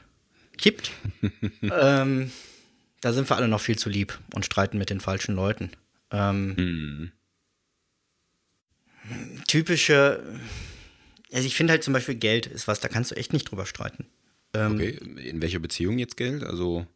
gibt. 0.57 0.93
ähm, 1.63 2.31
da 3.01 3.13
sind 3.13 3.31
wir 3.31 3.37
alle 3.37 3.49
noch 3.49 3.61
viel 3.61 3.79
zu 3.79 3.89
lieb 3.89 4.19
und 4.35 4.45
streiten 4.45 4.79
mit 4.79 4.91
den 4.91 5.01
falschen 5.01 5.35
Leuten. 5.35 5.71
Ähm, 6.11 6.55
mhm. 6.57 7.13
Typische, 9.49 10.23
also 11.33 11.47
ich 11.47 11.57
finde 11.57 11.73
halt 11.73 11.83
zum 11.83 11.95
Beispiel 11.95 12.15
Geld 12.15 12.47
ist 12.47 12.69
was, 12.69 12.81
da 12.81 12.89
kannst 12.89 13.11
du 13.11 13.17
echt 13.17 13.33
nicht 13.33 13.51
drüber 13.51 13.67
streiten. 13.67 14.07
Ähm, 14.53 14.75
okay, 14.75 14.91
in 15.17 15.41
welcher 15.41 15.59
Beziehung 15.59 15.99
jetzt 15.99 16.17
Geld? 16.17 16.45
Also 16.45 16.87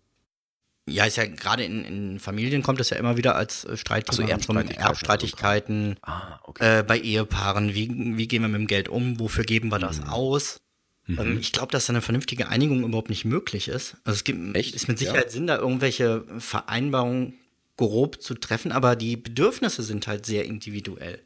ja, 0.87 1.05
ist 1.07 1.17
ja 1.17 1.25
gerade 1.25 1.65
in, 1.65 1.85
in 1.85 2.21
Familien 2.21 2.63
kommt 2.63 2.79
es 2.81 2.91
ja 2.91 2.99
immer 2.99 3.17
wieder 3.17 3.37
als 3.37 3.65
äh, 3.65 3.77
Streitthema. 3.77 4.23
Also 4.23 4.33
Erbstreitigkeiten. 4.33 4.87
Erbstreitigkeiten 4.87 5.97
ah, 6.03 6.39
okay. 6.43 6.81
äh, 6.81 6.83
bei 6.83 6.99
Ehepaaren. 6.99 7.75
Wie, 7.75 7.89
wie 8.17 8.29
gehen 8.29 8.43
wir 8.43 8.49
mit 8.49 8.61
dem 8.61 8.67
Geld 8.67 8.89
um? 8.89 9.19
Wofür 9.19 9.45
geben 9.45 9.71
wir 9.71 9.79
das 9.79 10.01
mhm. 10.01 10.09
aus? 10.09 10.61
Mhm. 11.07 11.19
Ähm, 11.19 11.39
ich 11.41 11.53
glaube, 11.53 11.73
dass 11.73 11.87
da 11.87 11.93
eine 11.93 12.03
vernünftige 12.03 12.49
Einigung 12.49 12.85
überhaupt 12.85 13.09
nicht 13.09 13.25
möglich 13.25 13.69
ist. 13.69 13.97
Also 14.05 14.17
es 14.17 14.25
gibt, 14.25 14.57
Echt? 14.57 14.75
ist 14.75 14.89
mit 14.89 14.99
Sicherheit 14.99 15.27
ja. 15.27 15.31
Sinn, 15.31 15.47
da 15.47 15.57
irgendwelche 15.57 16.25
Vereinbarungen 16.39 17.35
grob 17.77 18.23
zu 18.23 18.35
treffen, 18.35 18.71
aber 18.71 18.95
die 18.95 19.17
Bedürfnisse 19.17 19.83
sind 19.83 20.07
halt 20.07 20.27
sehr 20.27 20.45
individuell. 20.45 21.21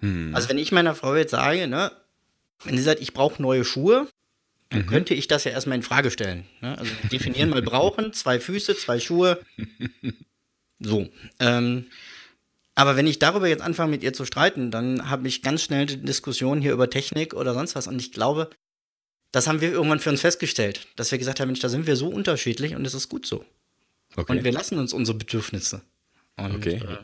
Mhm. 0.00 0.34
Also 0.34 0.48
wenn 0.48 0.58
ich 0.58 0.72
meiner 0.72 0.94
Frau 0.94 1.14
jetzt 1.14 1.30
sage, 1.30 1.68
ne, 1.68 1.92
wenn 2.64 2.76
sie 2.76 2.82
sagt, 2.82 3.00
ich 3.00 3.12
brauche 3.12 3.40
neue 3.40 3.64
Schuhe, 3.64 4.08
mhm. 4.78 4.86
könnte 4.86 5.14
ich 5.14 5.28
das 5.28 5.44
ja 5.44 5.50
erstmal 5.50 5.76
in 5.76 5.82
Frage 5.82 6.10
stellen. 6.10 6.46
Ne? 6.60 6.76
Also 6.78 6.92
definieren 7.10 7.50
mal 7.50 7.62
brauchen, 7.62 8.12
zwei 8.12 8.40
Füße, 8.40 8.76
zwei 8.76 9.00
Schuhe. 9.00 9.40
So. 10.78 11.08
Ähm, 11.40 11.86
aber 12.74 12.96
wenn 12.96 13.06
ich 13.06 13.18
darüber 13.18 13.46
jetzt 13.46 13.62
anfange, 13.62 13.90
mit 13.90 14.02
ihr 14.02 14.12
zu 14.12 14.24
streiten, 14.24 14.70
dann 14.70 15.08
habe 15.08 15.28
ich 15.28 15.42
ganz 15.42 15.62
schnell 15.62 15.86
die 15.86 16.02
Diskussion 16.02 16.60
hier 16.60 16.72
über 16.72 16.90
Technik 16.90 17.34
oder 17.34 17.54
sonst 17.54 17.76
was. 17.76 17.86
Und 17.86 18.00
ich 18.00 18.10
glaube, 18.10 18.50
das 19.30 19.46
haben 19.46 19.60
wir 19.60 19.72
irgendwann 19.72 20.00
für 20.00 20.10
uns 20.10 20.20
festgestellt, 20.20 20.86
dass 20.96 21.10
wir 21.10 21.18
gesagt 21.18 21.40
haben, 21.40 21.48
Mensch, 21.48 21.60
da 21.60 21.68
sind 21.68 21.86
wir 21.86 21.96
so 21.96 22.08
unterschiedlich 22.08 22.74
und 22.74 22.84
es 22.84 22.94
ist 22.94 23.08
gut 23.08 23.26
so. 23.26 23.44
Okay. 24.16 24.32
Und 24.32 24.44
wir 24.44 24.52
lassen 24.52 24.78
uns 24.78 24.92
unsere 24.92 25.16
Bedürfnisse. 25.18 25.82
Und, 26.36 26.54
okay. 26.56 26.76
Äh, 26.76 26.98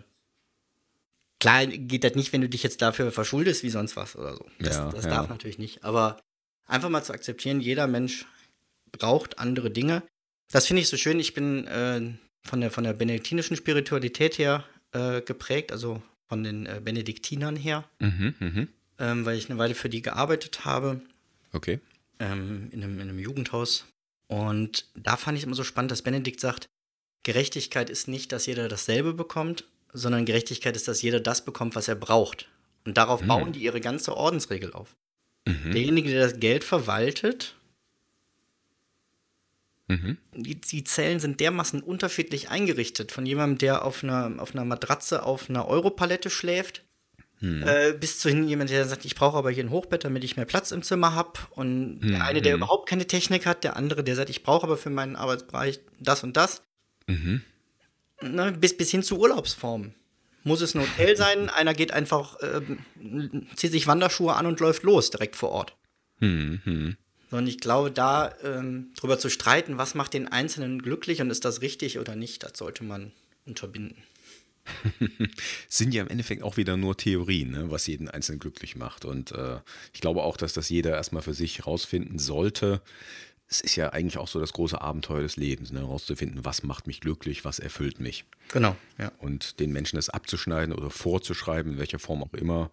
klar 1.38 1.66
geht 1.66 2.04
das 2.04 2.14
nicht, 2.14 2.33
wenn 2.33 2.40
du 2.40 2.48
dich 2.48 2.62
jetzt 2.62 2.83
dafür 2.83 3.11
verschuldest 3.12 3.62
wie 3.62 3.70
sonst 3.70 3.96
was 3.96 4.16
oder 4.16 4.35
so. 4.37 4.46
Das, 4.59 4.76
ja, 4.76 4.90
das 4.90 5.04
ja. 5.04 5.11
darf 5.11 5.28
natürlich 5.28 5.59
nicht. 5.59 5.85
Aber 5.85 6.20
einfach 6.70 6.88
mal 6.88 7.02
zu 7.02 7.12
akzeptieren, 7.12 7.61
jeder 7.61 7.87
Mensch 7.87 8.26
braucht 8.92 9.38
andere 9.38 9.70
Dinge. 9.70 10.02
Das 10.50 10.66
finde 10.66 10.83
ich 10.83 10.88
so 10.88 10.96
schön. 10.96 11.20
Ich 11.20 11.35
bin 11.35 11.66
äh, 11.66 12.00
von, 12.42 12.61
der, 12.61 12.70
von 12.70 12.85
der 12.85 12.92
benediktinischen 12.92 13.56
Spiritualität 13.56 14.38
her 14.38 14.64
äh, 14.92 15.20
geprägt, 15.20 15.72
also 15.72 16.02
von 16.28 16.42
den 16.42 16.66
äh, 16.66 16.80
Benediktinern 16.83 17.56
her, 17.56 17.85
mhm, 17.98 18.35
mh. 18.38 18.66
ähm, 18.98 19.24
weil 19.24 19.37
ich 19.37 19.50
eine 19.50 19.59
Weile 19.59 19.74
für 19.74 19.88
die 19.88 20.02
gearbeitet 20.02 20.64
habe. 20.64 21.00
Okay. 21.52 21.80
Ähm, 22.18 22.68
in, 22.72 22.83
einem, 22.83 23.00
in 23.00 23.09
einem 23.09 23.18
Jugendhaus. 23.18 23.87
Und 24.28 24.87
da 24.94 25.16
fand 25.16 25.38
ich 25.38 25.44
immer 25.44 25.56
so 25.56 25.64
spannend, 25.64 25.90
dass 25.90 26.02
Benedikt 26.02 26.40
sagt, 26.40 26.68
Gerechtigkeit 27.22 27.90
ist 27.90 28.09
nicht, 28.09 28.33
dass 28.33 28.46
jeder 28.46 28.68
dasselbe 28.68 29.12
bekommt, 29.12 29.64
sondern 29.92 30.24
Gerechtigkeit 30.24 30.76
ist, 30.76 30.88
dass 30.88 31.02
jeder 31.02 31.20
das 31.20 31.44
bekommt, 31.44 31.74
was 31.74 31.88
er 31.88 31.96
braucht. 31.96 32.48
Und 32.85 32.96
darauf 32.96 33.22
mhm. 33.22 33.26
bauen 33.26 33.52
die 33.52 33.62
ihre 33.62 33.80
ganze 33.80 34.16
Ordensregel 34.16 34.72
auf. 34.72 34.96
Mhm. 35.50 35.72
Derjenige, 35.72 36.10
der 36.10 36.22
das 36.22 36.40
Geld 36.40 36.64
verwaltet, 36.64 37.54
mhm. 39.88 40.18
die, 40.34 40.60
die, 40.60 40.84
Zellen 40.84 41.20
sind 41.20 41.40
dermaßen 41.40 41.82
unterschiedlich 41.82 42.50
eingerichtet. 42.50 43.12
Von 43.12 43.26
jemandem, 43.26 43.58
der 43.58 43.84
auf 43.84 44.02
einer, 44.02 44.34
auf 44.38 44.54
einer 44.54 44.64
Matratze 44.64 45.24
auf 45.24 45.50
einer 45.50 45.66
Europalette 45.66 46.30
schläft, 46.30 46.84
mhm. 47.40 47.64
äh, 47.66 47.92
bis 47.92 48.18
zu 48.18 48.28
jemandem, 48.28 48.68
der 48.68 48.86
sagt, 48.86 49.04
ich 49.04 49.14
brauche 49.14 49.36
aber 49.36 49.50
hier 49.50 49.64
ein 49.64 49.70
Hochbett, 49.70 50.04
damit 50.04 50.24
ich 50.24 50.36
mehr 50.36 50.46
Platz 50.46 50.70
im 50.70 50.82
Zimmer 50.82 51.14
habe. 51.14 51.40
Und 51.50 52.00
der 52.00 52.18
mhm. 52.18 52.22
eine, 52.22 52.42
der 52.42 52.54
überhaupt 52.54 52.88
keine 52.88 53.06
Technik 53.06 53.46
hat, 53.46 53.64
der 53.64 53.76
andere, 53.76 54.04
der 54.04 54.16
sagt, 54.16 54.30
ich 54.30 54.42
brauche 54.42 54.64
aber 54.64 54.76
für 54.76 54.90
meinen 54.90 55.16
Arbeitsbereich 55.16 55.80
das 55.98 56.22
und 56.22 56.36
das. 56.36 56.62
Mhm. 57.06 57.42
Ne, 58.22 58.52
bis, 58.52 58.76
bis 58.76 58.90
hin 58.90 59.02
zu 59.02 59.18
Urlaubsformen. 59.18 59.94
Muss 60.42 60.61
es 60.61 60.74
ein 60.74 60.81
Hotel 60.81 61.16
sein? 61.16 61.50
Einer 61.50 61.74
geht 61.74 61.92
einfach, 61.92 62.38
äh, 62.40 62.61
zieht 63.57 63.72
sich 63.72 63.87
Wanderschuhe 63.87 64.35
an 64.35 64.46
und 64.46 64.61
läuft 64.61 64.83
los 64.83 65.11
direkt 65.11 65.37
vor 65.37 65.50
Ort. 65.50 65.76
Mhm. 66.20 66.96
Und 67.31 67.46
ich 67.46 67.59
glaube, 67.59 67.90
da 67.90 68.35
ähm, 68.42 68.92
drüber 68.96 69.18
zu 69.18 69.29
streiten, 69.29 69.79
was 69.79 69.94
macht 69.94 70.14
den 70.14 70.29
Einzelnen 70.29 70.83
glücklich 70.83 71.20
und 71.20 71.31
ist 71.31 71.44
das 71.44 71.61
richtig 71.62 71.98
oder 71.98 72.16
nicht, 72.16 72.42
das 72.42 72.53
sollte 72.57 72.83
man 72.85 73.12
unterbinden. 73.46 73.96
Sind 75.68 75.94
ja 75.94 76.03
im 76.03 76.09
Endeffekt 76.09 76.42
auch 76.42 76.57
wieder 76.57 76.76
nur 76.76 76.96
Theorien, 76.96 77.53
ne, 77.53 77.70
was 77.70 77.87
jeden 77.87 78.09
Einzelnen 78.09 78.40
glücklich 78.40 78.76
macht. 78.76 79.05
Und 79.05 79.33
äh, 79.33 79.59
ich 79.92 80.00
glaube 80.00 80.22
auch, 80.22 80.37
dass 80.37 80.53
das 80.53 80.68
jeder 80.68 80.92
erstmal 80.92 81.22
für 81.22 81.35
sich 81.35 81.66
rausfinden 81.66 82.18
sollte 82.18 82.83
es 83.50 83.60
ist 83.60 83.74
ja 83.74 83.90
eigentlich 83.90 84.16
auch 84.16 84.28
so 84.28 84.38
das 84.38 84.52
große 84.52 84.80
Abenteuer 84.80 85.22
des 85.22 85.36
Lebens, 85.36 85.72
ne? 85.72 85.80
herauszufinden, 85.80 86.44
was 86.44 86.62
macht 86.62 86.86
mich 86.86 87.00
glücklich, 87.00 87.44
was 87.44 87.58
erfüllt 87.58 87.98
mich. 87.98 88.24
Genau, 88.52 88.76
ja. 88.96 89.10
Und 89.18 89.58
den 89.58 89.72
Menschen 89.72 89.96
das 89.96 90.08
abzuschneiden 90.08 90.72
oder 90.72 90.88
vorzuschreiben, 90.88 91.72
in 91.72 91.78
welcher 91.78 91.98
Form 91.98 92.22
auch 92.22 92.32
immer, 92.32 92.70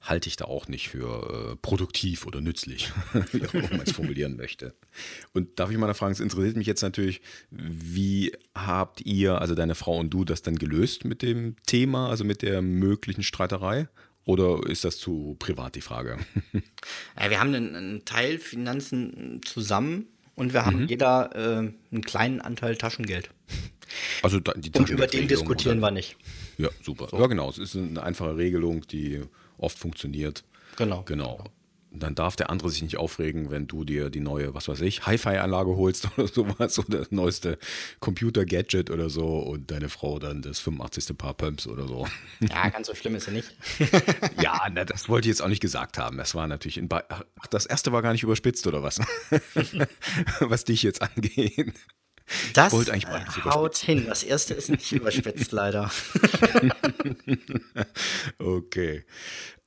halte 0.00 0.28
ich 0.28 0.36
da 0.36 0.46
auch 0.46 0.68
nicht 0.68 0.88
für 0.88 1.52
äh, 1.52 1.56
produktiv 1.56 2.26
oder 2.26 2.40
nützlich, 2.40 2.92
wie 3.32 3.46
auch 3.46 3.54
immer 3.54 3.70
man 3.70 3.82
es 3.82 3.92
formulieren 3.92 4.36
möchte. 4.36 4.74
Und 5.34 5.58
darf 5.58 5.70
ich 5.70 5.76
mal 5.76 5.92
fragen, 5.92 6.12
es 6.12 6.20
interessiert 6.20 6.56
mich 6.56 6.66
jetzt 6.66 6.82
natürlich, 6.82 7.20
wie 7.50 8.32
habt 8.54 9.02
ihr, 9.02 9.40
also 9.40 9.54
deine 9.54 9.74
Frau 9.74 9.98
und 9.98 10.10
du, 10.10 10.24
das 10.24 10.40
dann 10.40 10.56
gelöst 10.56 11.04
mit 11.04 11.20
dem 11.20 11.56
Thema, 11.66 12.08
also 12.08 12.24
mit 12.24 12.40
der 12.40 12.62
möglichen 12.62 13.22
Streiterei? 13.22 13.88
Oder 14.26 14.60
ist 14.68 14.84
das 14.84 14.98
zu 14.98 15.36
privat 15.38 15.74
die 15.74 15.80
Frage? 15.80 16.18
Ja, 17.18 17.30
wir 17.30 17.40
haben 17.40 17.54
einen, 17.54 17.74
einen, 17.74 18.04
Teil 18.04 18.38
Finanzen 18.38 19.40
zusammen 19.44 20.06
und 20.34 20.52
wir 20.52 20.66
haben 20.66 20.82
mhm. 20.82 20.88
jeder 20.88 21.30
äh, 21.34 21.56
einen 21.90 22.02
kleinen 22.04 22.40
Anteil 22.40 22.76
Taschengeld. 22.76 23.30
Also 24.22 24.38
die 24.38 24.70
Und 24.72 24.90
über 24.90 25.06
den 25.06 25.26
diskutieren 25.26 25.78
oder? 25.78 25.88
wir 25.88 25.90
nicht. 25.92 26.16
Ja, 26.58 26.68
super. 26.82 27.08
So. 27.10 27.18
Ja, 27.18 27.26
genau. 27.26 27.48
Es 27.48 27.58
ist 27.58 27.74
eine 27.74 28.02
einfache 28.02 28.36
Regelung, 28.36 28.86
die 28.86 29.22
oft 29.58 29.78
funktioniert. 29.78 30.44
Genau. 30.76 31.02
Genau 31.02 31.44
dann 31.90 32.14
darf 32.14 32.36
der 32.36 32.50
andere 32.50 32.70
sich 32.70 32.82
nicht 32.82 32.96
aufregen, 32.96 33.50
wenn 33.50 33.66
du 33.66 33.84
dir 33.84 34.10
die 34.10 34.20
neue, 34.20 34.54
was 34.54 34.68
weiß 34.68 34.80
ich, 34.82 35.06
Hi-Fi-Anlage 35.06 35.76
holst 35.76 36.08
oder 36.16 36.28
sowas 36.28 36.78
oder 36.78 36.98
das 36.98 37.10
neueste 37.10 37.58
Computer-Gadget 38.00 38.90
oder 38.90 39.08
so 39.10 39.38
und 39.38 39.70
deine 39.70 39.88
Frau 39.88 40.18
dann 40.18 40.42
das 40.42 40.60
85. 40.60 41.16
Paar 41.16 41.34
Pumps 41.34 41.66
oder 41.66 41.86
so. 41.86 42.06
Ja, 42.40 42.68
ganz 42.68 42.86
so 42.86 42.94
schlimm 42.94 43.14
ist 43.14 43.28
er 43.28 43.32
nicht. 43.32 43.56
ja, 44.42 44.66
na, 44.70 44.84
das 44.84 45.08
wollte 45.08 45.28
ich 45.28 45.30
jetzt 45.30 45.42
auch 45.42 45.48
nicht 45.48 45.62
gesagt 45.62 45.98
haben. 45.98 46.16
Das 46.16 46.34
war 46.34 46.46
natürlich 46.46 46.78
in 46.78 46.88
Ach, 46.90 47.22
das 47.50 47.66
erste 47.66 47.92
war 47.92 48.02
gar 48.02 48.12
nicht 48.12 48.22
überspitzt 48.22 48.66
oder 48.66 48.82
was? 48.82 49.00
was 50.40 50.64
dich 50.64 50.82
jetzt 50.82 51.02
angeht. 51.02 51.72
Das 52.54 52.72
haut 52.72 53.76
hin. 53.76 54.06
Das 54.06 54.22
erste 54.24 54.54
ist 54.54 54.68
nicht 54.68 54.90
überspitzt, 54.92 55.52
leider. 55.52 55.90
okay. 58.38 59.04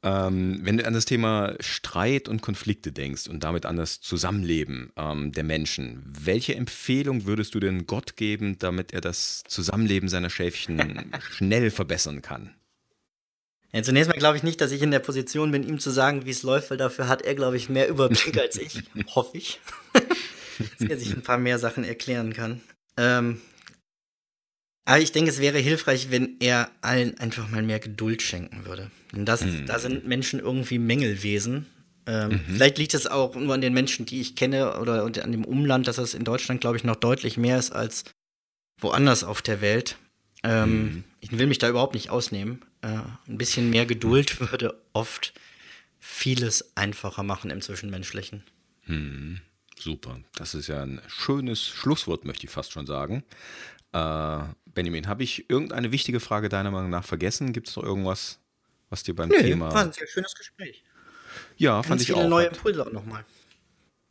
Ähm, 0.02 0.60
wenn 0.64 0.78
du 0.78 0.86
an 0.86 0.94
das 0.94 1.04
Thema 1.04 1.56
Streit 1.60 2.30
und 2.30 2.42
Konflikte 2.42 2.94
denkst 2.94 3.28
und 3.28 3.44
damit 3.44 3.66
an 3.66 3.76
das 3.76 4.00
Zusammenleben 4.00 4.94
ähm, 4.96 5.34
der 5.34 5.44
Menschen, 5.44 6.04
welche 6.06 6.56
Empfehlung 6.56 7.26
würdest 7.26 7.54
du 7.54 7.60
denn 7.60 7.86
Gott 7.86 8.16
geben, 8.16 8.58
damit 8.60 8.94
er 8.94 9.02
das 9.02 9.44
Zusammenleben 9.48 10.08
seiner 10.08 10.30
Schäfchen 10.30 11.12
schnell 11.32 11.70
verbessern 11.70 12.22
kann? 12.22 12.56
Ja, 13.74 13.84
zunächst 13.84 14.10
mal 14.10 14.18
glaube 14.18 14.38
ich 14.38 14.44
nicht, 14.44 14.62
dass 14.62 14.72
ich 14.72 14.82
in 14.82 14.92
der 14.92 15.00
Position 15.00 15.52
bin, 15.52 15.68
ihm 15.68 15.80
zu 15.80 15.92
sagen, 15.92 16.26
wie 16.26 16.32
es 16.32 16.44
läuft, 16.44 16.72
weil 16.72 16.78
dafür 16.78 17.08
hat 17.08 17.22
er, 17.22 17.36
glaube 17.36 17.58
ich, 17.58 17.68
mehr 17.70 17.90
Überblick 17.90 18.40
als 18.40 18.58
ich. 18.58 18.82
Hoffe 19.16 19.38
ich. 19.38 19.60
dass 20.80 20.90
er 20.90 20.98
sich 20.98 21.14
ein 21.14 21.24
paar 21.24 21.38
mehr 21.38 21.60
Sachen 21.60 21.84
erklären 21.84 22.34
kann. 22.34 22.62
Ähm, 22.98 23.42
aber 24.90 25.02
ich 25.02 25.12
denke, 25.12 25.30
es 25.30 25.40
wäre 25.40 25.60
hilfreich, 25.60 26.10
wenn 26.10 26.38
er 26.40 26.72
allen 26.82 27.16
einfach 27.20 27.48
mal 27.48 27.62
mehr 27.62 27.80
Geduld 27.80 28.24
schenken 28.24 28.66
würde. 28.66 28.90
Denn 29.14 29.24
das, 29.24 29.46
mhm. 29.46 29.68
da 29.68 29.78
sind 29.78 30.08
Menschen 30.08 30.40
irgendwie 30.40 30.80
Mängelwesen. 30.80 31.68
Ähm, 32.08 32.32
mhm. 32.32 32.42
Vielleicht 32.54 32.80
liegt 32.80 32.96
es 32.96 33.06
auch 33.06 33.36
nur 33.36 33.54
an 33.54 33.62
den 33.62 33.74
Menschen, 33.74 34.08
die 34.08 34.20
ich 34.20 34.36
kenne 34.36 34.80
oder 34.80 35.04
an 35.04 35.32
dem 35.32 35.46
Umland, 35.46 35.88
dass 35.88 36.00
es 36.00 36.16
in 36.16 36.24
Deutschland, 36.24 36.60
glaube 36.60 36.76
ich, 36.78 36.84
noch 36.84 36.96
deutlich 36.96 37.38
mehr 37.38 37.60
ist 37.60 37.72
als 37.72 38.04
woanders 38.80 39.24
auf 39.24 39.44
der 39.44 39.62
Welt. 39.62 39.96
Ähm, 40.42 40.82
mhm. 40.82 41.04
Ich 41.20 41.38
will 41.38 41.46
mich 41.46 41.60
da 41.60 41.70
überhaupt 41.70 41.94
nicht 41.94 42.10
ausnehmen. 42.10 42.66
Äh, 42.82 42.88
ein 43.28 43.38
bisschen 43.38 43.70
mehr 43.70 43.86
Geduld 43.86 44.40
würde 44.52 44.74
oft 44.94 45.36
vieles 46.00 46.76
einfacher 46.76 47.22
machen 47.22 47.52
im 47.52 47.62
Zwischenmenschlichen. 47.62 48.44
Mhm. 48.88 49.42
Super. 49.78 50.20
Das 50.34 50.56
ist 50.56 50.66
ja 50.66 50.82
ein 50.82 51.00
schönes 51.08 51.68
Schlusswort, 51.68 52.26
möchte 52.26 52.48
ich 52.48 52.52
fast 52.52 52.72
schon 52.72 52.88
sagen. 52.88 53.24
Äh, 53.92 54.44
Benjamin, 54.74 55.08
habe 55.08 55.24
ich 55.24 55.50
irgendeine 55.50 55.92
wichtige 55.92 56.20
Frage 56.20 56.50
deiner 56.50 56.72
Meinung 56.72 56.90
nach 56.90 57.06
vergessen? 57.06 57.54
Gibt 57.54 57.70
es 57.70 57.76
noch 57.76 57.84
irgendwas, 57.84 58.40
was 58.90 59.04
dir 59.04 59.16
beim 59.16 59.30
nee, 59.30 59.42
Thema. 59.42 59.74
War 59.74 59.86
ein 59.86 59.94
sehr 59.94 60.08
schönes 60.08 60.34
Gespräch. 60.36 60.84
Ja, 61.58 61.76
Ganz 61.76 61.88
fand 61.88 62.02
ich 62.02 62.14
auch. 62.14 62.28
neue 62.28 62.48
Impulse 62.48 62.86
auch 62.86 62.92
nochmal. 62.92 63.26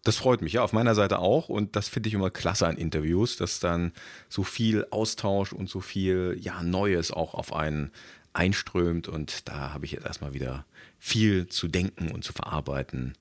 Das 0.05 0.16
freut 0.16 0.42
mich, 0.42 0.55
ja, 0.55 0.62
auf 0.62 0.73
meiner 0.73 0.94
Seite 0.94 1.18
auch. 1.18 1.49
Und 1.49 1.77
das 1.77 1.88
finde 1.88 2.09
ich 2.09 2.14
immer 2.14 2.31
klasse 2.31 2.66
an 2.66 2.77
Interviews, 2.77 3.37
dass 3.37 3.61
dann 3.61 3.92
so 4.29 4.42
viel 4.42 4.87
Austausch 4.90 5.53
und 5.53 5.68
so 5.68 5.81
viel 5.81 6.37
ja, 6.40 6.62
Neues 6.62 7.11
auch 7.11 7.35
auf 7.35 7.53
einen 7.53 7.90
einströmt. 8.33 9.09
Und 9.09 9.49
da 9.49 9.73
habe 9.73 9.85
ich 9.85 9.92
jetzt 9.92 10.07
erstmal 10.07 10.35
wieder 10.35 10.64
viel 10.99 11.49
zu 11.49 11.68
denken 11.68 12.11
und 12.11 12.25
zu 12.25 12.33
verarbeiten 12.33 13.14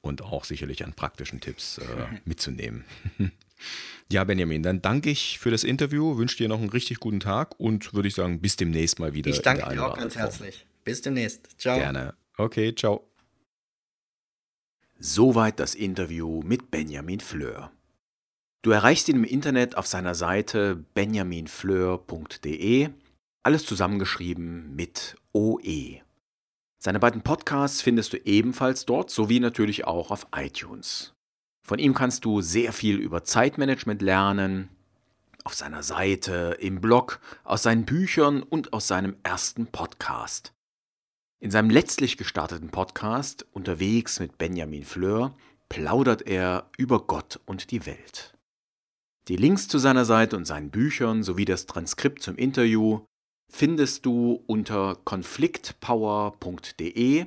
und 0.00 0.22
auch 0.22 0.44
sicherlich 0.44 0.84
an 0.84 0.92
praktischen 0.92 1.40
Tipps 1.40 1.78
äh, 1.78 1.84
mitzunehmen. 2.24 2.84
Ja, 4.10 4.24
Benjamin, 4.24 4.62
dann 4.62 4.82
danke 4.82 5.10
ich 5.10 5.38
für 5.38 5.50
das 5.50 5.64
Interview, 5.64 6.18
wünsche 6.18 6.36
dir 6.36 6.48
noch 6.48 6.58
einen 6.58 6.68
richtig 6.68 7.00
guten 7.00 7.20
Tag 7.20 7.58
und 7.58 7.94
würde 7.94 8.08
ich 8.08 8.14
sagen, 8.14 8.40
bis 8.40 8.56
demnächst 8.56 8.98
mal 8.98 9.14
wieder. 9.14 9.30
Ich 9.30 9.40
danke 9.40 9.68
dir 9.72 9.86
auch 9.86 9.96
ganz 9.96 10.16
herzlich. 10.16 10.66
Bis 10.84 11.00
demnächst. 11.00 11.48
Ciao. 11.58 11.78
Gerne. 11.78 12.14
Okay, 12.36 12.74
ciao. 12.74 13.08
Soweit 14.98 15.58
das 15.58 15.74
Interview 15.74 16.42
mit 16.42 16.70
Benjamin 16.70 17.20
Fleur. 17.20 17.72
Du 18.62 18.70
erreichst 18.70 19.08
ihn 19.08 19.16
im 19.16 19.24
Internet 19.24 19.76
auf 19.76 19.86
seiner 19.88 20.14
Seite 20.14 20.84
benjaminfleur.de, 20.94 22.90
alles 23.42 23.66
zusammengeschrieben 23.66 24.76
mit 24.76 25.16
OE. 25.32 26.00
Seine 26.78 27.00
beiden 27.00 27.22
Podcasts 27.22 27.82
findest 27.82 28.12
du 28.12 28.18
ebenfalls 28.18 28.86
dort, 28.86 29.10
sowie 29.10 29.40
natürlich 29.40 29.84
auch 29.84 30.10
auf 30.12 30.28
iTunes. 30.36 31.14
Von 31.64 31.78
ihm 31.78 31.94
kannst 31.94 32.24
du 32.24 32.40
sehr 32.40 32.72
viel 32.72 32.96
über 32.96 33.24
Zeitmanagement 33.24 34.02
lernen, 34.02 34.68
auf 35.44 35.54
seiner 35.54 35.82
Seite, 35.82 36.56
im 36.60 36.80
Blog, 36.80 37.20
aus 37.44 37.62
seinen 37.62 37.84
Büchern 37.84 38.42
und 38.42 38.72
aus 38.72 38.88
seinem 38.88 39.16
ersten 39.22 39.66
Podcast. 39.66 40.54
In 41.40 41.50
seinem 41.50 41.70
letztlich 41.70 42.16
gestarteten 42.16 42.70
Podcast 42.70 43.46
Unterwegs 43.52 44.20
mit 44.20 44.38
Benjamin 44.38 44.84
Fleur 44.84 45.34
plaudert 45.68 46.22
er 46.22 46.70
über 46.78 47.06
Gott 47.06 47.40
und 47.46 47.70
die 47.70 47.86
Welt. 47.86 48.34
Die 49.28 49.36
Links 49.36 49.68
zu 49.68 49.78
seiner 49.78 50.04
Seite 50.04 50.36
und 50.36 50.44
seinen 50.44 50.70
Büchern 50.70 51.22
sowie 51.22 51.44
das 51.44 51.66
Transkript 51.66 52.22
zum 52.22 52.36
Interview 52.36 53.04
findest 53.48 54.04
du 54.06 54.42
unter 54.46 54.96
konfliktpower.de 55.04 57.26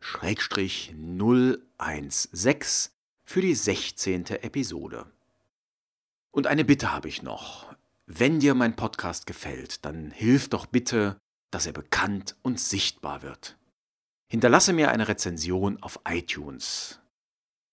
016 0.00 2.92
für 3.32 3.40
die 3.40 3.54
16. 3.54 4.26
Episode. 4.42 5.06
Und 6.32 6.46
eine 6.46 6.66
Bitte 6.66 6.92
habe 6.92 7.08
ich 7.08 7.22
noch. 7.22 7.74
Wenn 8.04 8.40
dir 8.40 8.52
mein 8.52 8.76
Podcast 8.76 9.26
gefällt, 9.26 9.86
dann 9.86 10.10
hilf 10.10 10.50
doch 10.50 10.66
bitte, 10.66 11.16
dass 11.50 11.64
er 11.64 11.72
bekannt 11.72 12.36
und 12.42 12.60
sichtbar 12.60 13.22
wird. 13.22 13.56
Hinterlasse 14.30 14.74
mir 14.74 14.90
eine 14.90 15.08
Rezension 15.08 15.82
auf 15.82 15.98
iTunes. 16.06 17.00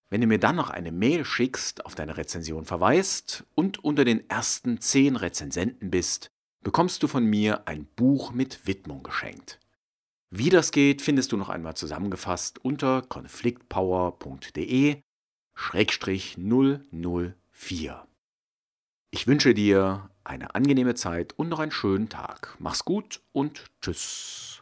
Wenn 0.09 0.21
du 0.21 0.27
mir 0.27 0.39
dann 0.39 0.55
noch 0.55 0.69
eine 0.69 0.93
Mail 0.93 1.25
schickst, 1.25 1.85
auf 1.85 1.93
deine 1.93 2.15
Rezension 2.15 2.63
verweist 2.63 3.43
und 3.53 3.83
unter 3.83 4.05
den 4.05 4.29
ersten 4.29 4.79
zehn 4.79 5.17
Rezensenten 5.17 5.91
bist, 5.91 6.29
bekommst 6.63 7.03
du 7.03 7.09
von 7.09 7.25
mir 7.25 7.67
ein 7.67 7.83
Buch 7.97 8.31
mit 8.31 8.65
Widmung 8.65 9.03
geschenkt. 9.03 9.59
Wie 10.29 10.51
das 10.51 10.71
geht, 10.71 11.01
findest 11.01 11.33
du 11.33 11.37
noch 11.37 11.49
einmal 11.49 11.75
zusammengefasst 11.75 12.63
unter 12.63 13.01
konfliktpower.de 13.01 15.01
004. 16.37 18.07
Ich 19.11 19.27
wünsche 19.27 19.53
dir 19.53 20.09
eine 20.23 20.55
angenehme 20.55 20.95
Zeit 20.95 21.33
und 21.37 21.49
noch 21.49 21.59
einen 21.59 21.71
schönen 21.71 22.09
Tag. 22.09 22.55
Mach's 22.59 22.85
gut 22.85 23.21
und 23.33 23.65
tschüss. 23.81 24.61